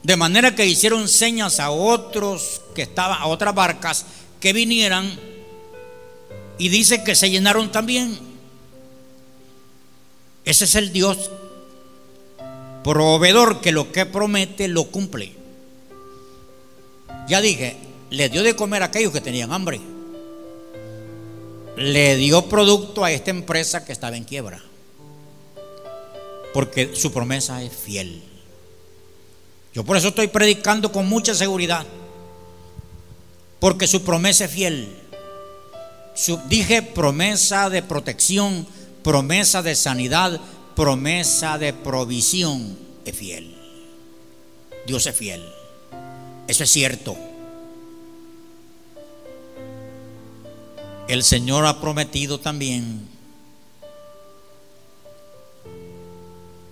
De 0.03 0.17
manera 0.17 0.55
que 0.55 0.67
hicieron 0.67 1.09
señas 1.09 1.59
a 1.59 1.71
otros 1.71 2.63
que 2.75 2.83
estaban, 2.83 3.21
a 3.21 3.27
otras 3.27 3.55
barcas 3.55 4.07
que 4.41 4.53
vinieran. 4.53 5.19
Y 6.59 6.69
dice 6.69 7.03
que 7.05 7.15
se 7.15 7.31
llenaron 7.31 7.73
también. 7.73 8.19
Ese 10.45 10.65
es 10.65 10.75
el 10.77 10.93
Dios 10.93 11.31
proveedor 12.83 13.61
que 13.61 13.73
lo 13.73 13.93
que 13.93 14.07
promete 14.07 14.69
lo 14.69 14.85
cumple. 14.85 15.38
Ya 17.29 17.41
dije, 17.41 17.77
le 18.11 18.29
dio 18.29 18.43
de 18.43 18.57
comer 18.57 18.83
a 18.83 18.87
aquellos 18.87 19.13
que 19.13 19.21
tenían 19.21 19.53
hambre. 19.53 19.81
Le 21.77 22.17
dio 22.17 22.49
producto 22.49 23.05
a 23.05 23.13
esta 23.13 23.31
empresa 23.31 23.85
que 23.85 23.93
estaba 23.93 24.17
en 24.17 24.25
quiebra. 24.25 24.63
Porque 26.53 26.95
su 26.95 27.13
promesa 27.13 27.63
es 27.63 27.73
fiel. 27.73 28.23
Yo 29.75 29.85
por 29.85 29.97
eso 29.97 30.09
estoy 30.09 30.29
predicando 30.29 30.91
con 30.91 31.09
mucha 31.09 31.35
seguridad. 31.35 31.87
Porque 33.61 33.87
su 33.87 34.03
promesa 34.03 34.47
es 34.47 34.51
fiel. 34.51 34.97
dije 36.49 36.83
promesa 36.83 37.69
de 37.69 37.83
protección 37.83 38.67
promesa 39.09 39.63
de 39.63 39.75
sanidad, 39.75 40.39
promesa 40.77 41.57
de 41.57 41.73
provisión 41.73 42.77
es 43.07 43.17
fiel. 43.17 43.57
Dios 44.87 45.07
es 45.07 45.17
fiel. 45.17 45.43
Eso 46.49 46.65
es 46.65 46.71
cierto. 46.71 47.17
El 51.09 51.23
Señor 51.23 51.67
ha 51.67 51.81
prometido 51.81 52.41
también. 52.41 53.07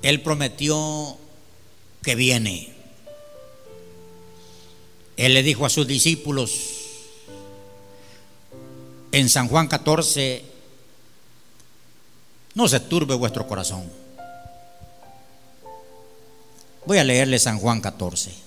Él 0.02 0.22
prometió 0.22 1.18
que 2.02 2.14
viene. 2.14 2.74
Él 5.16 5.34
le 5.34 5.42
dijo 5.42 5.66
a 5.66 5.70
sus 5.70 5.86
discípulos 5.86 6.72
en 9.12 9.28
San 9.28 9.48
Juan 9.48 9.68
14, 9.68 10.44
no 12.54 12.68
se 12.68 12.80
turbe 12.80 13.14
vuestro 13.14 13.46
corazón. 13.46 13.90
Voy 16.84 16.98
a 16.98 17.04
leerle 17.04 17.38
San 17.38 17.58
Juan 17.58 17.80
14. 17.80 18.45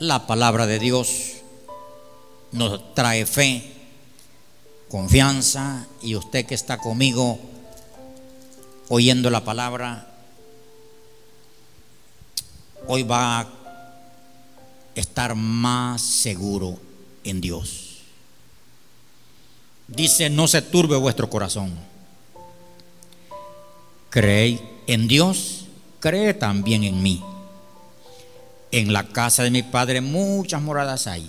La 0.00 0.26
palabra 0.26 0.66
de 0.66 0.78
Dios 0.78 1.34
nos 2.52 2.94
trae 2.94 3.26
fe, 3.26 3.70
confianza 4.88 5.86
y 6.00 6.16
usted 6.16 6.46
que 6.46 6.54
está 6.54 6.78
conmigo 6.78 7.38
oyendo 8.88 9.28
la 9.28 9.44
palabra, 9.44 10.10
hoy 12.86 13.02
va 13.02 13.40
a 13.40 13.48
estar 14.94 15.34
más 15.34 16.00
seguro 16.00 16.78
en 17.22 17.42
Dios. 17.42 17.98
Dice, 19.86 20.30
no 20.30 20.48
se 20.48 20.62
turbe 20.62 20.96
vuestro 20.96 21.28
corazón. 21.28 21.78
Creéis 24.08 24.62
en 24.86 25.08
Dios, 25.08 25.66
cree 26.00 26.32
también 26.32 26.84
en 26.84 27.02
mí. 27.02 27.22
En 28.72 28.92
la 28.92 29.08
casa 29.08 29.42
de 29.42 29.50
mi 29.50 29.62
Padre 29.62 30.00
muchas 30.00 30.62
moradas 30.62 31.06
hay. 31.06 31.28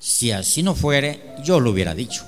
Si 0.00 0.32
así 0.32 0.62
no 0.62 0.74
fuere, 0.74 1.36
yo 1.44 1.60
lo 1.60 1.70
hubiera 1.70 1.94
dicho. 1.94 2.24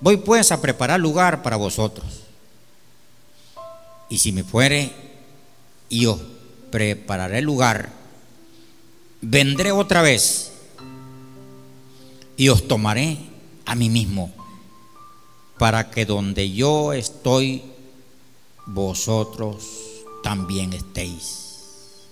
Voy 0.00 0.18
pues 0.18 0.52
a 0.52 0.60
preparar 0.60 1.00
lugar 1.00 1.42
para 1.42 1.56
vosotros. 1.56 2.06
Y 4.10 4.18
si 4.18 4.32
me 4.32 4.44
fuere 4.44 4.92
y 5.88 6.06
os 6.06 6.20
prepararé 6.70 7.40
lugar, 7.40 7.90
vendré 9.20 9.72
otra 9.72 10.02
vez 10.02 10.52
y 12.36 12.48
os 12.50 12.68
tomaré 12.68 13.18
a 13.66 13.74
mí 13.74 13.90
mismo, 13.90 14.32
para 15.58 15.90
que 15.90 16.06
donde 16.06 16.52
yo 16.52 16.92
estoy, 16.92 17.64
vosotros 18.64 19.87
también 20.28 20.74
estéis. 20.74 22.02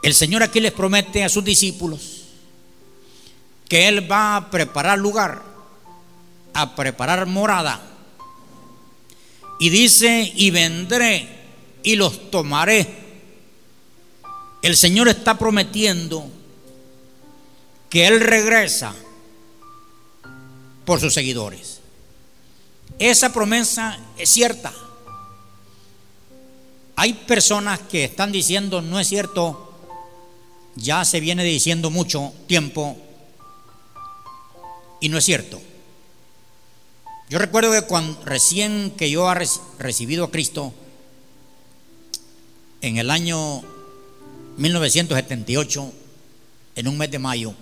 El 0.00 0.14
Señor 0.14 0.44
aquí 0.44 0.60
les 0.60 0.70
promete 0.70 1.24
a 1.24 1.28
sus 1.28 1.44
discípulos 1.44 2.26
que 3.68 3.88
Él 3.88 4.08
va 4.08 4.36
a 4.36 4.48
preparar 4.48 4.96
lugar, 4.96 5.42
a 6.52 6.76
preparar 6.76 7.26
morada. 7.26 7.82
Y 9.58 9.70
dice, 9.70 10.32
y 10.36 10.52
vendré 10.52 11.28
y 11.82 11.96
los 11.96 12.30
tomaré. 12.30 12.86
El 14.62 14.76
Señor 14.76 15.08
está 15.08 15.36
prometiendo 15.36 16.30
que 17.90 18.06
Él 18.06 18.20
regresa 18.20 18.94
por 20.84 21.00
sus 21.00 21.12
seguidores. 21.12 21.80
Esa 23.00 23.32
promesa 23.32 23.98
es 24.16 24.30
cierta. 24.30 24.72
Hay 26.96 27.12
personas 27.12 27.80
que 27.80 28.04
están 28.04 28.32
diciendo, 28.32 28.80
no 28.80 29.00
es 29.00 29.08
cierto, 29.08 29.72
ya 30.76 31.04
se 31.04 31.20
viene 31.20 31.44
diciendo 31.44 31.90
mucho 31.90 32.32
tiempo 32.46 32.96
y 35.00 35.08
no 35.08 35.18
es 35.18 35.24
cierto. 35.24 35.60
Yo 37.28 37.38
recuerdo 37.38 37.72
que 37.72 37.86
cuando 37.86 38.22
recién 38.24 38.92
que 38.96 39.10
yo 39.10 39.30
he 39.30 39.48
recibido 39.78 40.24
a 40.24 40.30
Cristo, 40.30 40.72
en 42.80 42.98
el 42.98 43.10
año 43.10 43.62
1978, 44.58 45.92
en 46.76 46.88
un 46.88 46.98
mes 46.98 47.10
de 47.10 47.18
mayo, 47.18 47.54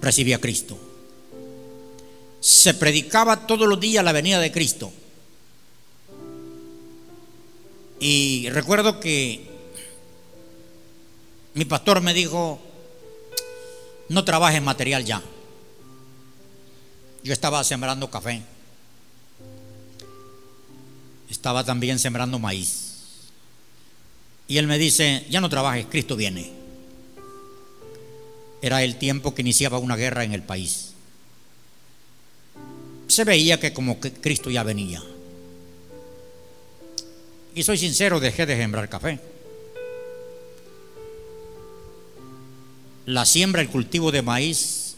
recibí 0.00 0.32
a 0.32 0.40
Cristo. 0.40 0.78
Se 2.40 2.72
predicaba 2.74 3.46
todos 3.46 3.68
los 3.68 3.80
días 3.80 4.04
la 4.04 4.12
venida 4.12 4.38
de 4.38 4.52
Cristo. 4.52 4.92
Y 8.00 8.48
recuerdo 8.50 9.00
que 9.00 9.48
mi 11.54 11.64
pastor 11.64 12.00
me 12.00 12.14
dijo, 12.14 12.60
no 14.08 14.24
trabajes 14.24 14.62
material 14.62 15.04
ya. 15.04 15.22
Yo 17.24 17.32
estaba 17.32 17.62
sembrando 17.64 18.10
café. 18.10 18.42
Estaba 21.28 21.64
también 21.64 21.98
sembrando 21.98 22.38
maíz. 22.38 22.88
Y 24.46 24.58
él 24.58 24.66
me 24.66 24.78
dice, 24.78 25.26
ya 25.28 25.40
no 25.40 25.48
trabajes, 25.48 25.86
Cristo 25.90 26.16
viene. 26.16 26.52
Era 28.62 28.82
el 28.82 28.96
tiempo 28.96 29.34
que 29.34 29.42
iniciaba 29.42 29.78
una 29.78 29.96
guerra 29.96 30.24
en 30.24 30.32
el 30.32 30.42
país. 30.42 30.92
Se 33.08 33.24
veía 33.24 33.60
que 33.60 33.72
como 33.72 34.00
que 34.00 34.12
Cristo 34.12 34.50
ya 34.50 34.62
venía. 34.62 35.02
Y 37.58 37.64
soy 37.64 37.76
sincero, 37.76 38.20
dejé 38.20 38.46
de 38.46 38.56
sembrar 38.56 38.88
café. 38.88 39.18
La 43.06 43.26
siembra, 43.26 43.60
el 43.60 43.68
cultivo 43.68 44.12
de 44.12 44.22
maíz, 44.22 44.94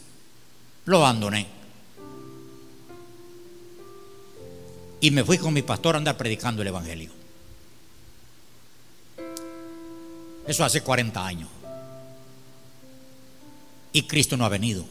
lo 0.85 0.97
abandoné. 0.97 1.47
Y 4.99 5.09
me 5.09 5.23
fui 5.23 5.39
con 5.39 5.55
mi 5.55 5.63
pastor 5.63 5.95
a 5.95 5.97
andar 5.97 6.17
predicando 6.17 6.61
el 6.61 6.67
Evangelio. 6.67 7.09
Eso 10.45 10.63
hace 10.63 10.81
40 10.81 11.25
años. 11.25 11.49
Y 13.91 14.03
Cristo 14.03 14.37
no 14.37 14.45
ha 14.45 14.49
venido. 14.49 14.85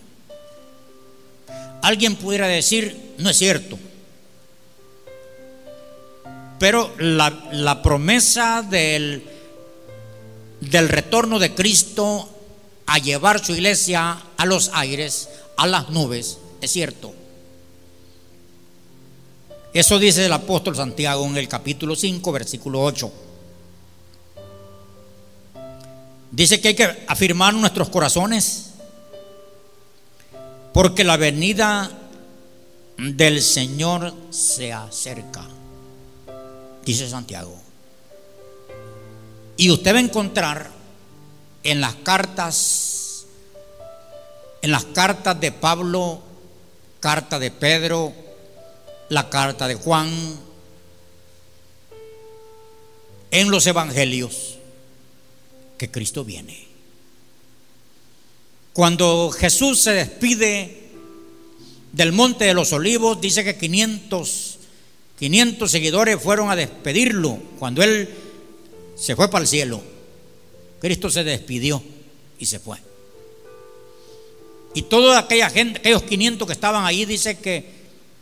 Alguien 1.83 2.17
pudiera 2.17 2.49
decir, 2.49 3.15
no 3.19 3.31
es 3.31 3.37
cierto. 3.37 3.79
Pero 6.61 6.94
la, 6.99 7.81
promesa 7.83 8.62
del, 8.62 9.25
del 10.61 10.88
retorno 10.90 11.38
de 11.38 11.55
Cristo 11.55 12.29
a 12.85 12.99
llevar 12.99 13.42
su 13.42 13.55
iglesia 13.55 14.20
a 14.37 14.44
los 14.44 14.70
aires, 14.75 15.31
a 15.57 15.66
las 15.66 15.88
nubes, 15.88 16.38
es 16.61 16.70
cierto. 16.70 17.14
Eso 19.73 19.99
dice 19.99 20.27
el 20.27 20.33
apóstol 20.35 20.77
Santiago 20.77 21.25
en 21.25 21.38
el 21.38 21.49
capítulo 21.49 21.96
5, 21.96 22.31
versículo 22.31 22.83
8. 22.83 23.11
Dice 26.31 26.61
que 26.61 26.68
hay 26.68 26.75
que 26.75 27.05
afirmar 27.09 27.55
nuestros 27.55 27.88
corazones 27.88 28.70
porque 30.75 31.05
la 31.05 31.16
venida 31.16 31.90
del 32.99 33.40
Señor 33.40 34.12
se 34.29 34.75
acerca, 34.75 35.46
dice 36.90 37.09
Santiago. 37.09 37.57
Y 39.57 39.70
usted 39.70 39.94
va 39.94 39.98
a 39.98 40.03
encontrar 40.03 40.70
en 41.62 41.81
las 41.81 41.94
cartas, 41.96 43.26
en 44.61 44.72
las 44.72 44.87
cartas 44.87 45.38
de 45.40 45.53
Pablo, 45.53 46.20
carta 46.98 47.38
de 47.38 47.53
Pedro, 47.53 48.12
la 49.09 49.31
carta 49.31 49.68
de 49.68 49.76
Juan, 49.76 50.11
en 53.31 53.50
los 53.50 53.66
evangelios, 53.68 54.57
que 55.79 55.92
Cristo 55.92 56.24
viene. 56.24 56.66
Cuando 58.72 59.31
Jesús 59.31 59.81
se 59.81 59.92
despide 59.92 60.90
del 61.92 62.11
monte 62.11 62.46
de 62.46 62.55
los 62.55 62.72
olivos, 62.72 63.20
dice 63.20 63.44
que 63.44 63.57
500, 63.57 64.50
500 65.21 65.71
seguidores 65.71 66.21
fueron 66.21 66.51
a 66.51 66.57
despedirlo 66.57 67.39
cuando 67.59 67.83
él 67.83 68.09
se 68.97 69.15
fue 69.15 69.31
para 69.31 69.43
el 69.43 69.49
cielo. 69.49 69.83
Cristo 70.81 71.11
se 71.11 71.23
despidió 71.25 71.83
y 72.39 72.47
se 72.47 72.59
fue. 72.59 72.79
Y 74.73 74.83
toda 74.83 75.19
aquella 75.19 75.51
gente, 75.51 75.79
aquellos 75.79 76.05
500 76.05 76.47
que 76.47 76.55
estaban 76.55 76.87
ahí, 76.87 77.05
dice 77.05 77.39
que 77.39 77.71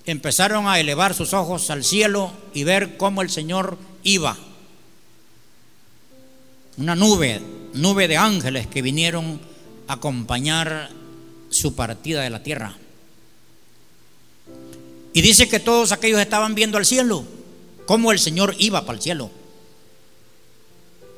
empezaron 0.06 0.66
a 0.66 0.80
elevar 0.80 1.14
sus 1.14 1.34
ojos 1.34 1.70
al 1.70 1.84
cielo 1.84 2.32
y 2.52 2.64
ver 2.64 2.96
cómo 2.96 3.22
el 3.22 3.30
Señor 3.30 3.78
iba. 4.02 4.36
Una 6.78 6.96
nube, 6.96 7.40
nube 7.74 8.08
de 8.08 8.16
ángeles 8.16 8.66
que 8.66 8.82
vinieron 8.82 9.40
a 9.86 9.94
acompañar 9.94 10.90
su 11.48 11.76
partida 11.76 12.22
de 12.22 12.30
la 12.30 12.42
tierra. 12.42 12.76
Y 15.18 15.20
dice 15.20 15.48
que 15.48 15.58
todos 15.58 15.90
aquellos 15.90 16.20
estaban 16.20 16.54
viendo 16.54 16.78
al 16.78 16.86
cielo, 16.86 17.24
cómo 17.86 18.12
el 18.12 18.20
Señor 18.20 18.54
iba 18.60 18.86
para 18.86 18.98
el 18.98 19.02
cielo. 19.02 19.32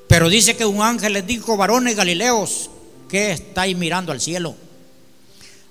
Pero 0.08 0.30
dice 0.30 0.56
que 0.56 0.64
un 0.64 0.80
ángel 0.80 1.12
les 1.12 1.26
dijo, 1.26 1.58
varones 1.58 1.96
galileos, 1.96 2.70
¿qué 3.10 3.32
estáis 3.32 3.76
mirando 3.76 4.10
al 4.10 4.22
cielo? 4.22 4.56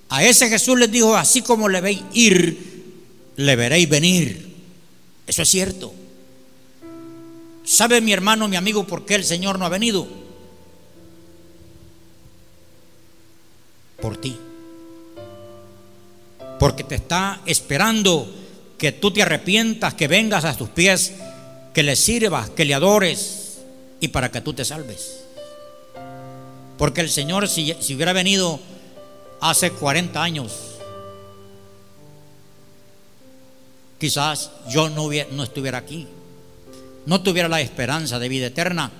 A 0.09 0.23
ese 0.23 0.47
Jesús 0.47 0.77
les 0.77 0.91
dijo, 0.91 1.15
así 1.15 1.41
como 1.41 1.69
le 1.69 1.81
veis 1.81 2.03
ir, 2.13 2.83
le 3.35 3.55
veréis 3.55 3.89
venir. 3.89 4.55
Eso 5.25 5.41
es 5.41 5.49
cierto. 5.49 5.91
¿Sabe 7.63 7.99
mi 7.99 8.13
hermano, 8.13 8.47
mi 8.47 8.57
amigo, 8.57 8.85
por 8.85 9.07
qué 9.07 9.15
el 9.15 9.25
Señor 9.25 9.57
no 9.57 9.65
ha 9.65 9.69
venido? 9.69 10.07
Por 13.99 14.17
ti. 14.17 14.37
Porque 16.59 16.83
te 16.83 16.95
está 16.95 17.41
esperando 17.45 18.29
que 18.77 18.91
tú 18.91 19.11
te 19.11 19.21
arrepientas, 19.21 19.93
que 19.93 20.07
vengas 20.07 20.45
a 20.45 20.55
tus 20.55 20.69
pies, 20.69 21.13
que 21.73 21.83
le 21.83 21.95
sirvas, 21.95 22.49
que 22.49 22.65
le 22.65 22.73
adores 22.73 23.59
y 23.99 24.09
para 24.09 24.31
que 24.31 24.41
tú 24.41 24.53
te 24.53 24.65
salves. 24.65 25.21
Porque 26.77 27.01
el 27.01 27.09
Señor, 27.09 27.47
si, 27.47 27.73
hubiera 27.93 28.13
venido 28.13 28.59
hace 29.41 29.71
40 29.71 30.23
años, 30.23 30.53
quizás 33.99 34.51
yo 34.69 34.89
no, 34.89 35.09
no 35.31 35.43
estuviera 35.43 35.77
aquí, 35.77 36.07
no 37.05 37.21
tuviera 37.21 37.49
la 37.49 37.61
esperanza 37.61 38.17
de 38.17 38.29
vida 38.29 38.47
eterna. 38.47 38.91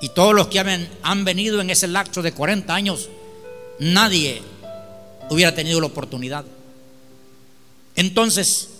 Y 0.00 0.08
todos 0.08 0.34
los 0.34 0.48
que 0.48 0.58
han, 0.58 0.88
han 1.02 1.24
venido 1.24 1.60
en 1.60 1.70
ese 1.70 1.86
lapso 1.86 2.22
de 2.22 2.32
40 2.32 2.74
años, 2.74 3.08
nadie 3.78 4.42
hubiera 5.28 5.54
tenido 5.54 5.80
la 5.80 5.86
oportunidad. 5.86 6.44
Entonces, 8.00 8.70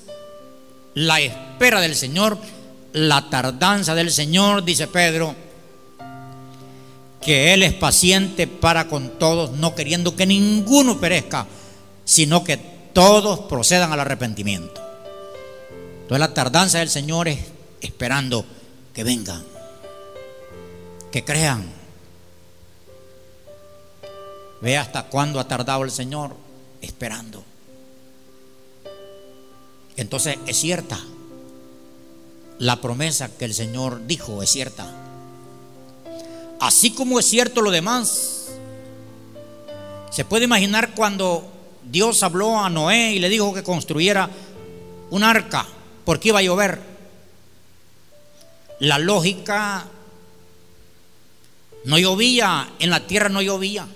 la 0.95 1.21
espera 1.21 1.83
del 1.83 1.95
Señor, 1.95 2.39
la 2.95 3.29
tardanza 3.29 3.95
del 3.95 4.11
Señor, 4.11 4.65
dice 4.65 4.87
Pedro, 4.87 5.37
que 7.21 7.53
Él 7.53 7.63
es 7.63 7.75
paciente 7.75 8.47
para 8.47 8.89
con 8.89 9.19
todos, 9.19 9.51
no 9.51 9.75
queriendo 9.75 10.17
que 10.17 10.25
ninguno 10.25 10.99
perezca, 10.99 11.47
sino 12.03 12.43
que 12.45 12.57
todos 12.95 13.41
procedan 13.41 13.93
al 13.93 14.01
arrepentimiento. 14.01 14.81
Entonces 16.01 16.19
la 16.19 16.33
tardanza 16.33 16.79
del 16.79 16.89
Señor 16.89 17.29
es 17.29 17.41
esperando 17.83 18.47
que 18.95 19.05
vengan, 19.05 19.45
que 21.13 21.23
crean. 21.27 21.71
Ve 24.63 24.79
hasta 24.79 25.03
cuándo 25.09 25.39
ha 25.41 25.47
tardado 25.47 25.85
el 25.85 25.91
Señor 25.91 26.35
esperando. 26.81 27.50
Entonces 30.01 30.39
es 30.47 30.57
cierta. 30.59 30.99
La 32.59 32.81
promesa 32.81 33.37
que 33.37 33.45
el 33.45 33.53
Señor 33.53 34.07
dijo 34.07 34.43
es 34.43 34.51
cierta. 34.51 34.91
Así 36.59 36.93
como 36.93 37.21
es 37.21 37.27
cierto 37.27 37.61
lo 37.61 37.71
demás. 37.71 38.49
Se 40.11 40.25
puede 40.25 40.47
imaginar 40.47 40.95
cuando 40.95 41.47
Dios 41.85 42.23
habló 42.23 42.59
a 42.59 42.71
Noé 42.71 43.13
y 43.13 43.19
le 43.19 43.29
dijo 43.29 43.53
que 43.53 43.63
construyera 43.63 44.31
un 45.11 45.23
arca 45.23 45.67
porque 46.07 46.29
iba 46.29 46.39
a 46.39 46.43
llover. 46.43 46.81
La 48.79 48.99
lógica 48.99 49.87
no 51.85 51.99
llovía, 51.99 52.73
en 52.79 52.89
la 52.89 53.07
tierra 53.07 53.29
no 53.29 53.43
llovía. 53.43 53.87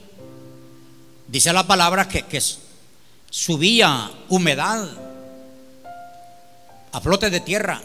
Dice 1.28 1.50
la 1.54 1.66
palabra 1.66 2.06
que, 2.08 2.42
subía 3.30 4.10
humedad 4.28 5.13
a 6.94 7.00
flote 7.00 7.28
de 7.28 7.40
tierra, 7.40 7.82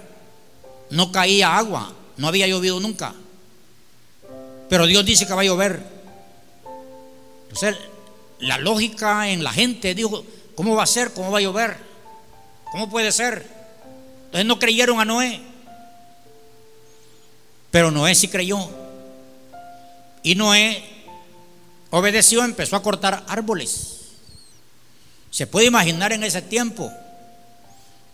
no 0.92 1.12
caía 1.12 1.58
agua, 1.58 1.92
no 2.18 2.28
había 2.28 2.46
llovido 2.46 2.80
nunca. 2.80 3.16
Pero 4.70 4.86
Dios 4.86 5.04
dice 5.04 5.26
que 5.26 5.34
va 5.34 5.42
a 5.42 5.46
llover. 5.46 5.84
Entonces, 7.42 7.76
la 8.38 8.60
lógica 8.60 9.30
en 9.30 9.44
la 9.44 9.52
gente 9.52 9.96
dijo, 9.96 10.24
¿cómo 10.54 10.76
va 10.76 10.84
a 10.84 10.88
ser? 10.88 11.12
¿Cómo 11.12 11.32
va 11.32 11.40
a 11.40 11.42
llover? 11.42 11.78
¿Cómo 12.72 12.88
puede 12.88 13.12
ser? 13.12 13.50
Entonces 14.26 14.46
no 14.46 14.60
creyeron 14.60 15.00
a 15.00 15.06
Noé. 15.06 15.42
Pero 17.72 17.90
Noé 17.90 18.14
sí 18.14 18.28
creyó. 18.28 18.60
Y 20.22 20.36
Noé 20.36 20.84
obedeció, 21.90 22.44
empezó 22.46 22.76
a 22.76 22.84
cortar 22.84 23.26
árboles. 23.28 24.02
Se 25.32 25.48
puede 25.48 25.66
imaginar 25.66 26.14
en 26.14 26.24
ese 26.24 26.44
tiempo, 26.44 26.94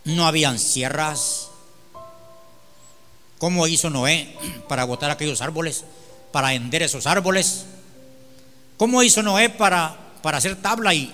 no 0.06 0.28
habían 0.28 0.60
sierras. 0.60 1.49
¿Cómo 3.38 3.68
hizo 3.68 3.89
Noé 3.89 4.34
para 4.70 4.86
botar 4.86 5.12
aquellos 5.12 5.41
árboles? 5.41 5.84
Para 6.32 6.53
hender 6.53 6.84
esos 6.84 7.06
árboles. 7.08 7.66
¿Cómo 8.78 9.03
hizo 9.03 9.22
Noé 9.24 9.49
para, 9.49 9.97
para 10.22 10.38
hacer 10.38 10.62
tabla 10.62 10.93
y, 10.93 11.14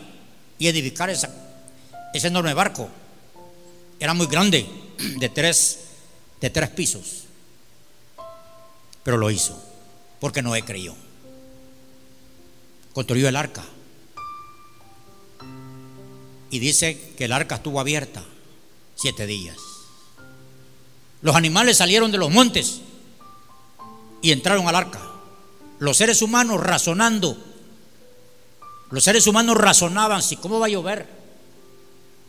edificar 0.60 1.10
ese 1.10 1.28
enorme 2.28 2.54
barco? 2.54 2.90
Era 4.00 4.14
muy 4.14 4.28
grande, 4.28 4.68
de 5.18 5.30
tres, 5.30 5.80
de 6.40 6.50
tres 6.50 6.70
pisos. 6.70 7.24
Pero 9.04 9.18
lo 9.18 9.32
hizo, 9.32 9.60
porque 10.20 10.42
Noé 10.42 10.64
creyó. 10.64 10.96
Construyó 12.94 13.28
el 13.30 13.36
arca. 13.36 13.64
Y 16.52 16.60
dice 16.60 17.14
que 17.18 17.26
el 17.26 17.32
arca 17.32 17.56
estuvo 17.56 17.80
abierta 17.80 18.22
siete 18.96 19.26
días. 19.26 19.58
Los 21.22 21.36
animales 21.36 21.78
salieron 21.78 22.12
de 22.12 22.18
los 22.18 22.32
montes 22.32 22.82
y 24.22 24.32
entraron 24.32 24.68
al 24.68 24.76
arca. 24.76 25.02
Los 25.80 25.98
seres 25.98 26.22
humanos 26.22 26.60
razonando. 26.62 27.38
Los 28.90 29.04
seres 29.04 29.28
humanos 29.28 29.58
razonaban 29.58 30.22
si 30.22 30.36
cómo 30.38 30.60
va 30.60 30.66
a 30.68 30.70
llover. 30.70 31.08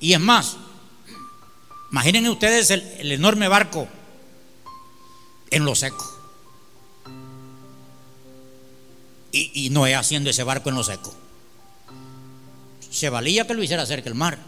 Y 0.00 0.12
es 0.12 0.20
más, 0.20 0.56
imaginen 1.90 2.28
ustedes 2.28 2.70
el, 2.70 3.12
enorme 3.12 3.48
barco 3.48 3.88
en 5.50 5.64
lo 5.64 5.74
seco. 5.74 6.08
Y, 9.30 9.66
y 9.66 9.70
Noé 9.70 9.94
haciendo 9.94 10.30
ese 10.30 10.44
barco 10.44 10.68
en 10.68 10.76
lo 10.76 10.84
seco 10.84 11.14
se 12.92 13.08
valía 13.08 13.46
que 13.46 13.54
lo 13.54 13.62
hiciera 13.62 13.86
cerca 13.86 14.04
del 14.04 14.14
mar, 14.14 14.38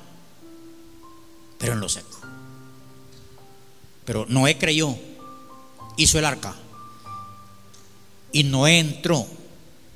pero 1.64 1.72
en 1.72 1.80
lo 1.80 1.88
seco. 1.88 2.18
Pero 4.04 4.26
Noé 4.28 4.58
creyó, 4.58 4.94
hizo 5.96 6.18
el 6.18 6.26
arca, 6.26 6.54
y 8.32 8.44
Noé 8.44 8.80
entró 8.80 9.26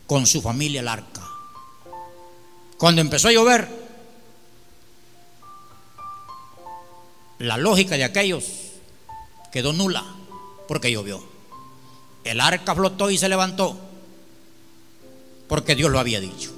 con 0.07 0.27
su 0.27 0.41
familia 0.41 0.81
al 0.81 0.89
arca. 0.89 1.29
Cuando 2.79 3.03
empezó 3.03 3.29
a 3.29 3.33
llover, 3.33 3.69
la 7.39 7.59
lógica 7.59 7.97
de 7.97 8.05
aquellos 8.05 8.47
quedó 9.53 9.75
nula 9.75 10.07
porque 10.69 10.91
llovió. 10.91 11.23
El 12.25 12.41
arca 12.41 12.75
flotó 12.75 13.11
y 13.11 13.19
se 13.19 13.29
levantó 13.29 13.79
porque 15.49 15.75
Dios 15.75 15.91
lo 15.91 15.99
había 15.99 16.21
dicho. 16.21 16.51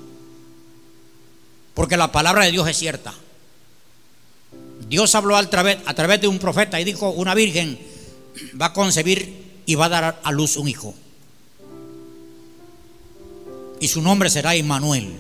Porque 1.75 1.97
la 1.97 2.13
palabra 2.13 2.45
de 2.45 2.53
Dios 2.53 2.69
es 2.69 2.77
cierta. 2.77 3.13
Dios 4.91 5.15
habló 5.15 5.37
a 5.37 5.49
través, 5.49 5.79
a 5.87 5.95
través 5.95 6.21
de 6.21 6.27
un 6.27 6.41
profeta 6.41 6.81
y 6.81 6.85
dijo, 6.85 7.11
una 7.11 7.33
virgen 7.33 7.79
va 8.61 8.67
a 8.67 8.73
concebir 8.73 9.63
y 9.65 9.77
va 9.77 9.85
a 9.85 9.89
dar 9.89 10.21
a 10.21 10.33
luz 10.33 10.57
un 10.57 10.69
hijo. 10.69 10.95
Y 13.79 13.87
su 13.87 14.03
nombre 14.03 14.29
será 14.29 14.57
Immanuel. 14.57 15.15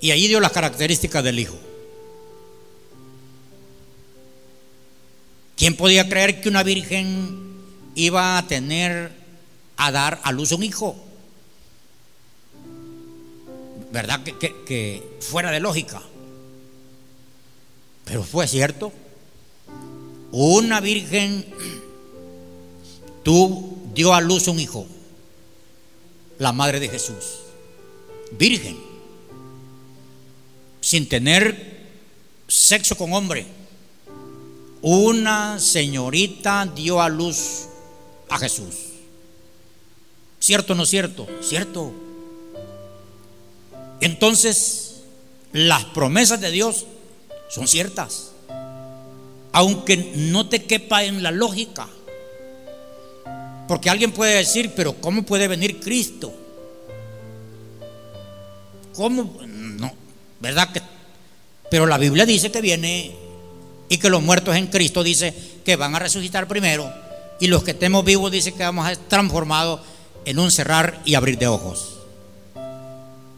Y 0.00 0.10
allí 0.10 0.28
dio 0.28 0.40
las 0.40 0.52
características 0.52 1.24
del 1.24 1.38
hijo. 1.38 1.58
¿Quién 5.56 5.74
podía 5.74 6.06
creer 6.06 6.42
que 6.42 6.50
una 6.50 6.62
virgen 6.62 7.62
iba 7.94 8.36
a 8.36 8.46
tener 8.46 9.10
a 9.78 9.90
dar 9.90 10.20
a 10.22 10.32
luz 10.32 10.52
un 10.52 10.62
hijo? 10.62 11.02
¿verdad? 13.92 14.22
Que, 14.22 15.02
fuera 15.20 15.50
de 15.50 15.60
lógica. 15.60 16.02
Pero 18.04 18.22
fue 18.22 18.46
cierto. 18.46 18.92
Una 20.32 20.80
virgen 20.80 21.44
tú 23.22 23.78
dio 23.94 24.14
a 24.14 24.20
luz 24.20 24.48
un 24.48 24.58
hijo, 24.58 24.86
la 26.38 26.52
madre 26.52 26.80
de 26.80 26.88
Jesús, 26.88 27.40
virgen, 28.38 28.78
sin 30.80 31.08
tener 31.08 31.82
sexo 32.48 32.96
con 32.96 33.12
hombre. 33.12 33.46
Una 34.80 35.60
señorita 35.60 36.66
dio 36.74 37.00
a 37.00 37.08
luz 37.08 37.66
a 38.28 38.38
Jesús. 38.38 38.74
¿Cierto 40.40 40.72
o 40.72 40.76
no 40.76 40.86
cierto? 40.86 41.28
Cierto. 41.40 41.92
Entonces, 44.00 45.02
las 45.52 45.84
promesas 45.84 46.40
de 46.40 46.50
Dios 46.50 46.86
son 47.52 47.68
ciertas, 47.68 48.32
aunque 49.52 50.12
no 50.16 50.48
te 50.48 50.64
quepa 50.64 51.04
en 51.04 51.22
la 51.22 51.30
lógica. 51.30 51.86
Porque 53.68 53.90
alguien 53.90 54.12
puede 54.12 54.36
decir, 54.36 54.72
pero 54.74 54.94
¿cómo 55.00 55.22
puede 55.24 55.48
venir 55.48 55.78
Cristo? 55.78 56.32
¿Cómo? 58.94 59.38
No, 59.46 59.92
¿verdad 60.40 60.72
que? 60.72 60.80
Pero 61.70 61.86
la 61.86 61.98
Biblia 61.98 62.24
dice 62.24 62.50
que 62.50 62.62
viene 62.62 63.14
y 63.88 63.98
que 63.98 64.08
los 64.08 64.22
muertos 64.22 64.56
en 64.56 64.68
Cristo 64.68 65.02
dice 65.02 65.34
que 65.62 65.76
van 65.76 65.94
a 65.94 65.98
resucitar 65.98 66.48
primero 66.48 66.90
y 67.38 67.48
los 67.48 67.62
que 67.62 67.72
estemos 67.72 68.02
vivos 68.04 68.32
dice 68.32 68.52
que 68.52 68.62
vamos 68.62 68.86
a 68.86 68.94
ser 68.94 68.98
transformados 69.08 69.80
en 70.24 70.38
un 70.38 70.50
cerrar 70.50 71.02
y 71.04 71.16
abrir 71.16 71.36
de 71.36 71.48
ojos. 71.48 71.98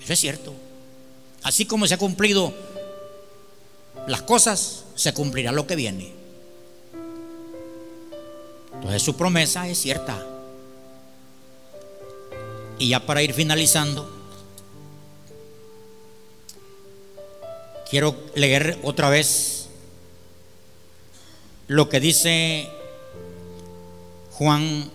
Eso 0.02 0.12
es 0.12 0.20
cierto. 0.20 0.54
Así 1.42 1.64
como 1.64 1.86
se 1.86 1.94
ha 1.94 1.98
cumplido 1.98 2.54
las 4.06 4.22
cosas, 4.22 4.84
se 4.94 5.12
cumplirá 5.14 5.52
lo 5.52 5.66
que 5.66 5.76
viene. 5.76 6.12
Entonces 8.74 9.02
su 9.02 9.16
promesa 9.16 9.68
es 9.68 9.78
cierta. 9.78 10.24
Y 12.78 12.88
ya 12.88 13.06
para 13.06 13.22
ir 13.22 13.32
finalizando, 13.32 14.10
quiero 17.88 18.16
leer 18.34 18.78
otra 18.82 19.08
vez 19.08 19.68
lo 21.68 21.88
que 21.88 22.00
dice 22.00 22.68
Juan 24.32 24.90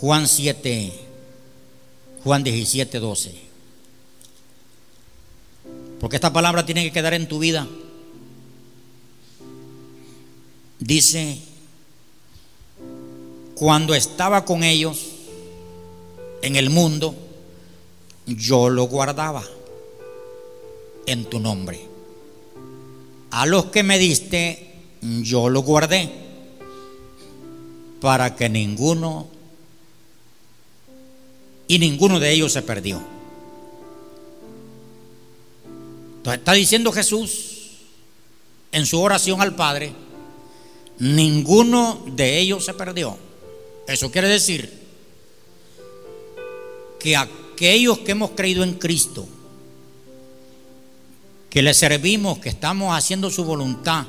Juan 0.00 0.26
7 0.26 1.06
Juan 2.26 2.42
17, 2.42 2.98
12. 2.98 3.45
Porque 6.00 6.16
esta 6.16 6.32
palabra 6.32 6.66
tiene 6.66 6.84
que 6.84 6.92
quedar 6.92 7.14
en 7.14 7.28
tu 7.28 7.38
vida. 7.38 7.66
Dice, 10.78 11.38
cuando 13.54 13.94
estaba 13.94 14.44
con 14.44 14.62
ellos 14.62 15.06
en 16.42 16.56
el 16.56 16.70
mundo, 16.70 17.14
yo 18.26 18.68
lo 18.68 18.84
guardaba 18.84 19.42
en 21.06 21.24
tu 21.24 21.40
nombre. 21.40 21.80
A 23.30 23.46
los 23.46 23.66
que 23.66 23.82
me 23.82 23.98
diste, 23.98 24.74
yo 25.00 25.48
lo 25.48 25.62
guardé 25.62 26.10
para 28.00 28.36
que 28.36 28.48
ninguno 28.48 29.28
y 31.68 31.78
ninguno 31.78 32.20
de 32.20 32.32
ellos 32.32 32.52
se 32.52 32.62
perdió. 32.62 33.15
Entonces 36.26 36.40
está 36.40 36.52
diciendo 36.54 36.90
Jesús 36.90 37.52
en 38.72 38.84
su 38.84 39.00
oración 39.00 39.40
al 39.40 39.54
Padre, 39.54 39.92
ninguno 40.98 42.02
de 42.04 42.40
ellos 42.40 42.64
se 42.64 42.74
perdió. 42.74 43.16
Eso 43.86 44.10
quiere 44.10 44.26
decir 44.26 44.76
que 46.98 47.16
aquellos 47.16 48.00
que 48.00 48.10
hemos 48.10 48.32
creído 48.32 48.64
en 48.64 48.74
Cristo, 48.74 49.28
que 51.48 51.62
le 51.62 51.72
servimos, 51.74 52.40
que 52.40 52.48
estamos 52.48 52.92
haciendo 52.92 53.30
su 53.30 53.44
voluntad, 53.44 54.04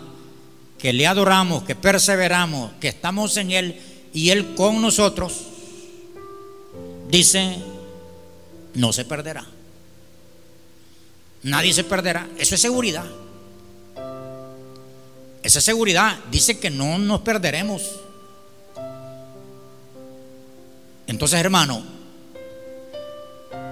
que 0.80 0.94
le 0.94 1.06
adoramos, 1.06 1.66
que 1.66 1.76
perseveramos, 1.76 2.72
que 2.82 2.88
estamos 2.88 3.38
en 3.38 3.52
Él 3.52 3.80
y 4.12 4.32
Él 4.32 4.56
con 4.56 4.82
nosotros, 4.82 5.34
dice, 7.12 7.58
no 8.74 8.92
se 8.92 9.06
perderá. 9.06 9.57
Nadie 11.44 11.74
se 11.74 11.84
perderá. 11.84 12.28
Eso 12.38 12.56
es 12.56 12.62
seguridad. 12.62 13.06
Esa 15.44 15.62
seguridad 15.62 16.18
dice 16.32 16.60
que 16.60 16.70
no 16.70 16.98
nos 16.98 17.22
perderemos. 17.22 17.84
Entonces, 21.08 21.40
hermano, 21.40 21.84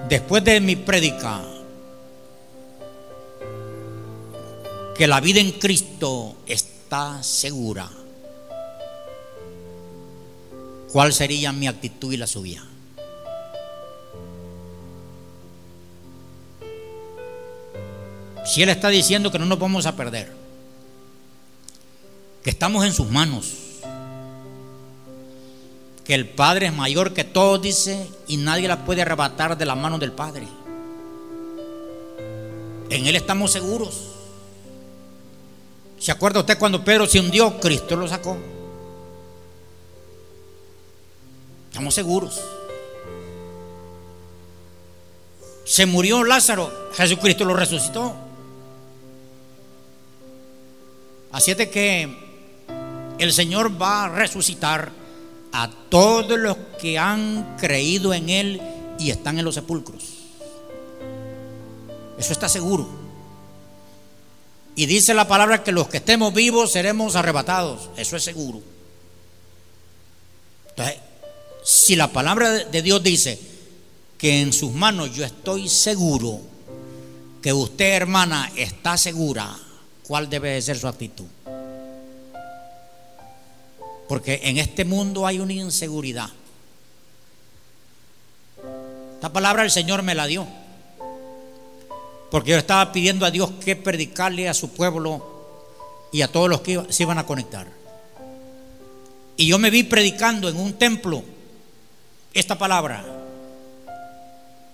después 0.08 0.44
de 0.44 0.62
mi 0.62 0.76
prédica, 0.78 1.42
que 4.98 5.08
la 5.08 5.20
vida 5.20 5.42
en 5.42 5.52
Cristo 5.52 6.38
está 6.48 7.22
segura. 7.22 7.90
¿cuál 10.96 11.12
sería 11.12 11.52
mi 11.52 11.68
actitud 11.68 12.14
y 12.14 12.16
la 12.16 12.26
suya? 12.26 12.64
Si 18.46 18.62
Él 18.62 18.70
está 18.70 18.90
diciendo 18.90 19.32
que 19.32 19.40
no 19.40 19.46
nos 19.46 19.58
vamos 19.58 19.86
a 19.86 19.96
perder, 19.96 20.32
que 22.44 22.52
estamos 22.52 22.86
en 22.86 22.94
sus 22.94 23.10
manos, 23.10 23.54
que 26.04 26.14
el 26.14 26.30
Padre 26.30 26.68
es 26.68 26.74
mayor 26.74 27.14
que 27.14 27.24
todos, 27.24 27.60
dice, 27.60 28.08
y 28.28 28.38
nadie 28.38 28.68
la 28.68 28.86
puede 28.86 29.02
arrebatar 29.02 29.58
de 29.58 29.66
la 29.66 29.74
mano 29.74 29.98
del 29.98 30.12
Padre. 30.12 30.48
En 32.92 33.08
Él 33.08 33.16
estamos 33.16 33.52
seguros. 33.52 34.12
¿Se 35.98 36.12
acuerda 36.12 36.42
usted 36.42 36.60
cuando 36.60 36.84
Pedro 36.84 37.08
se 37.08 37.20
hundió? 37.20 37.60
Cristo 37.60 37.96
lo 37.96 38.08
sacó. 38.08 38.38
Estamos 41.70 41.96
seguros. 41.96 42.40
Se 45.66 45.88
murió 45.88 46.24
Lázaro, 46.24 46.72
Jesucristo 46.94 47.44
lo 47.44 47.56
resucitó. 47.56 48.25
Así 51.36 51.52
es 51.52 51.68
que 51.68 52.08
el 53.20 53.34
Señor 53.34 53.82
va 53.82 54.06
a 54.06 54.10
resucitar 54.10 54.90
a 55.52 55.70
todos 55.90 56.40
los 56.40 56.56
que 56.80 56.98
han 56.98 57.58
creído 57.58 58.14
en 58.14 58.30
Él 58.30 58.62
y 58.98 59.10
están 59.10 59.38
en 59.38 59.44
los 59.44 59.56
sepulcros. 59.56 60.02
Eso 62.18 62.32
está 62.32 62.48
seguro. 62.48 62.88
Y 64.78 64.86
dice 64.86 65.14
la 65.14 65.28
palabra 65.28 65.62
que 65.62 65.74
los 65.74 65.90
que 65.90 65.98
estemos 65.98 66.34
vivos 66.34 66.72
seremos 66.72 67.18
arrebatados. 67.18 67.90
Eso 67.98 68.16
es 68.16 68.24
seguro. 68.24 68.62
Entonces, 70.70 70.96
si 71.66 71.98
la 71.98 72.14
palabra 72.14 72.50
de 72.50 72.82
Dios 72.82 73.04
dice 73.04 73.38
que 74.18 74.40
en 74.40 74.54
sus 74.54 74.72
manos 74.72 75.14
yo 75.14 75.26
estoy 75.26 75.68
seguro, 75.68 76.40
que 77.42 77.52
usted 77.52 77.94
hermana 77.94 78.54
está 78.56 78.98
segura, 78.98 79.54
¿cuál 80.08 80.30
debe 80.30 80.52
de 80.52 80.62
ser 80.62 80.78
su 80.78 80.88
actitud? 80.88 81.26
Porque 84.08 84.42
en 84.44 84.58
este 84.58 84.86
mundo 84.86 85.26
hay 85.26 85.40
una 85.40 85.54
inseguridad. 85.54 86.30
Esta 89.16 89.34
palabra 89.34 89.64
el 89.64 89.72
Señor 89.72 90.04
me 90.04 90.14
la 90.14 90.28
dio. 90.28 90.48
Porque 92.30 92.52
yo 92.52 92.58
estaba 92.58 92.92
pidiendo 92.92 93.26
a 93.26 93.32
Dios 93.32 93.52
que 93.64 93.76
predicarle 93.76 94.48
a 94.48 94.54
su 94.54 94.70
pueblo 94.70 95.36
y 96.12 96.22
a 96.22 96.32
todos 96.32 96.50
los 96.50 96.62
que 96.62 96.84
se 96.90 97.04
iban 97.04 97.18
a 97.18 97.26
conectar. 97.26 97.68
Y 99.38 99.48
yo 99.48 99.58
me 99.58 99.70
vi 99.70 99.84
predicando 99.84 100.48
en 100.50 100.58
un 100.58 100.74
templo 100.74 101.24
esta 102.34 102.58
palabra. 102.58 103.04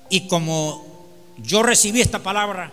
Y 0.09 0.27
como 0.27 0.85
yo 1.37 1.63
recibí 1.63 2.01
esta 2.01 2.19
palabra, 2.19 2.71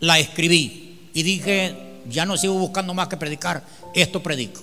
la 0.00 0.18
escribí 0.18 0.89
y 1.12 1.22
dije, 1.22 2.02
ya 2.08 2.24
no 2.24 2.36
sigo 2.36 2.54
buscando 2.54 2.94
más 2.94 3.08
que 3.08 3.16
predicar, 3.16 3.64
esto 3.94 4.22
predico. 4.22 4.60